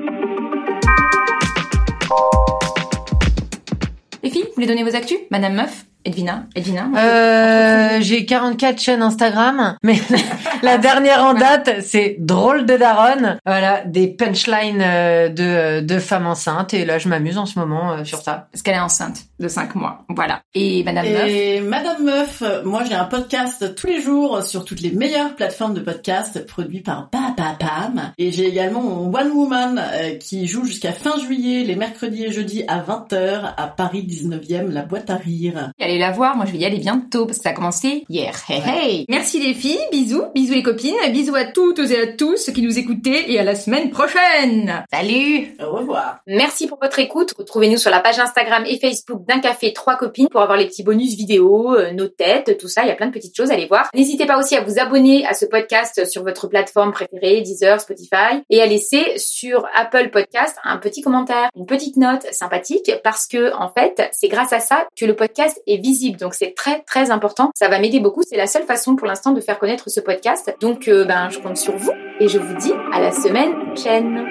Vous 4.43 4.53
voulez 4.55 4.67
donner 4.67 4.83
vos 4.83 4.95
actus 4.95 5.19
Madame 5.31 5.55
Meuf, 5.55 5.85
Edwina, 6.05 6.45
Edwina. 6.55 6.89
Euh, 6.95 7.97
j'ai 8.01 8.25
44 8.25 8.79
chaînes 8.79 9.01
Instagram, 9.01 9.77
mais 9.83 9.99
la 10.63 10.77
dernière 10.77 11.23
en 11.23 11.33
date, 11.33 11.81
c'est 11.81 12.15
drôle 12.19 12.65
de 12.65 12.77
daronne. 12.77 13.37
Voilà, 13.45 13.83
des 13.85 14.07
punchlines 14.07 14.81
euh, 14.81 15.29
de, 15.29 15.85
de 15.85 15.99
femmes 15.99 16.27
enceintes. 16.27 16.73
Et 16.73 16.85
là, 16.85 16.99
je 16.99 17.09
m'amuse 17.09 17.37
en 17.37 17.45
ce 17.45 17.59
moment 17.59 17.91
euh, 17.91 18.03
sur 18.05 18.19
ça. 18.19 18.47
Parce 18.51 18.61
qu'elle 18.63 18.75
est 18.75 18.79
enceinte 18.79 19.25
de 19.39 19.47
5 19.47 19.75
mois. 19.75 20.05
Voilà. 20.09 20.41
Et 20.53 20.83
Madame 20.83 21.05
Meuf. 21.05 21.27
Et 21.27 21.61
Madame 21.61 22.03
Meuf, 22.03 22.41
euh, 22.41 22.63
moi 22.63 22.83
j'ai 22.87 22.95
un 22.95 23.05
podcast 23.05 23.75
tous 23.75 23.87
les 23.87 24.01
jours 24.01 24.43
sur 24.43 24.65
toutes 24.65 24.81
les 24.81 24.91
meilleures 24.91 25.35
plateformes 25.35 25.73
de 25.73 25.79
podcast 25.79 26.45
produits 26.45 26.81
par 26.81 27.09
Bababam. 27.11 28.11
Et 28.17 28.31
j'ai 28.31 28.47
également 28.47 28.81
mon 28.81 29.13
One 29.13 29.31
Woman 29.31 29.81
euh, 29.81 30.15
qui 30.15 30.47
joue 30.47 30.65
jusqu'à 30.65 30.91
fin 30.91 31.17
juillet, 31.19 31.63
les 31.63 31.75
mercredis 31.75 32.25
et 32.25 32.31
jeudis 32.31 32.63
à 32.67 32.81
20h 32.81 33.53
à 33.55 33.67
Paris 33.67 34.05
19e, 34.07 34.69
la 34.69 34.83
boîte 34.83 35.09
à 35.09 35.15
rire. 35.15 35.71
Allez 35.89 35.97
la 35.97 36.11
voir, 36.11 36.35
moi 36.35 36.45
je 36.45 36.51
vais 36.51 36.59
y 36.59 36.65
aller 36.65 36.77
bientôt 36.77 37.25
parce 37.25 37.39
que 37.39 37.43
ça 37.45 37.49
a 37.49 37.53
commencé 37.53 38.05
hier. 38.09 38.35
Hey 38.47 38.61
hey 38.63 39.05
Merci 39.09 39.39
les 39.39 39.55
filles, 39.55 39.79
bisous, 39.91 40.25
bisous 40.35 40.53
les 40.53 40.61
copines, 40.61 40.93
bisous 41.11 41.33
à 41.33 41.45
toutes 41.45 41.79
et 41.79 41.99
à 41.99 42.05
tous 42.05 42.51
qui 42.51 42.61
nous 42.61 42.77
écoutez 42.77 43.31
et 43.31 43.39
à 43.39 43.43
la 43.43 43.55
semaine 43.55 43.89
prochaine 43.89 44.85
Salut 44.93 45.47
Au 45.59 45.71
revoir. 45.71 46.19
Merci 46.27 46.67
pour 46.67 46.77
votre 46.79 46.99
écoute. 46.99 47.33
Retrouvez-nous 47.35 47.79
sur 47.79 47.89
la 47.89 48.01
page 48.01 48.19
Instagram 48.19 48.65
et 48.67 48.77
Facebook 48.77 49.25
d'un 49.25 49.39
café 49.39 49.73
trois 49.73 49.95
copines 49.95 50.27
pour 50.29 50.41
avoir 50.41 50.59
les 50.59 50.67
petits 50.67 50.83
bonus 50.83 51.15
vidéo, 51.15 51.73
euh, 51.73 51.91
nos 51.91 52.07
têtes, 52.07 52.59
tout 52.59 52.67
ça. 52.67 52.83
Il 52.83 52.89
y 52.89 52.91
a 52.91 52.95
plein 52.95 53.07
de 53.07 53.11
petites 53.11 53.35
choses 53.35 53.49
à 53.49 53.55
aller 53.55 53.65
voir. 53.65 53.89
N'hésitez 53.95 54.27
pas 54.27 54.37
aussi 54.37 54.55
à 54.55 54.61
vous 54.61 54.77
abonner 54.77 55.25
à 55.25 55.33
ce 55.33 55.45
podcast 55.45 56.05
sur 56.05 56.21
votre 56.23 56.45
plateforme 56.45 56.91
préférée, 56.91 57.41
Deezer, 57.41 57.81
Spotify, 57.81 58.43
et 58.51 58.61
à 58.61 58.67
laisser 58.67 59.17
sur 59.17 59.65
Apple 59.73 60.11
Podcast 60.11 60.55
un 60.63 60.77
petit 60.77 61.01
commentaire, 61.01 61.49
une 61.55 61.65
petite 61.65 61.97
note 61.97 62.27
sympathique 62.31 62.91
parce 63.03 63.25
que 63.25 63.55
en 63.55 63.73
fait, 63.73 64.07
c'est 64.11 64.27
grâce 64.27 64.53
à 64.53 64.59
ça 64.59 64.85
que 64.95 65.05
le 65.05 65.15
podcast 65.15 65.59
est 65.65 65.78
visible. 65.79 66.17
Donc 66.17 66.33
c'est 66.33 66.55
très 66.55 66.81
très 66.81 67.11
important. 67.11 67.51
Ça 67.55 67.67
va 67.69 67.79
m'aider 67.79 67.99
beaucoup. 67.99 68.21
C'est 68.27 68.37
la 68.37 68.47
seule 68.47 68.63
façon 68.63 68.95
pour 68.95 69.07
l'instant 69.07 69.31
de 69.31 69.41
faire 69.41 69.59
connaître 69.59 69.89
ce 69.89 69.99
podcast. 69.99 70.53
Donc 70.59 70.87
euh, 70.87 71.05
ben 71.05 71.29
je 71.29 71.39
compte 71.39 71.57
sur 71.57 71.75
vous 71.75 71.91
et 72.19 72.27
je 72.27 72.37
vous 72.37 72.55
dis 72.55 72.73
à 72.93 72.99
la 72.99 73.11
semaine 73.11 73.53
prochaine. 73.65 74.25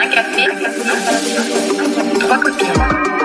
Un 0.00 0.08
café, 0.08 0.44
trois. 2.20 3.17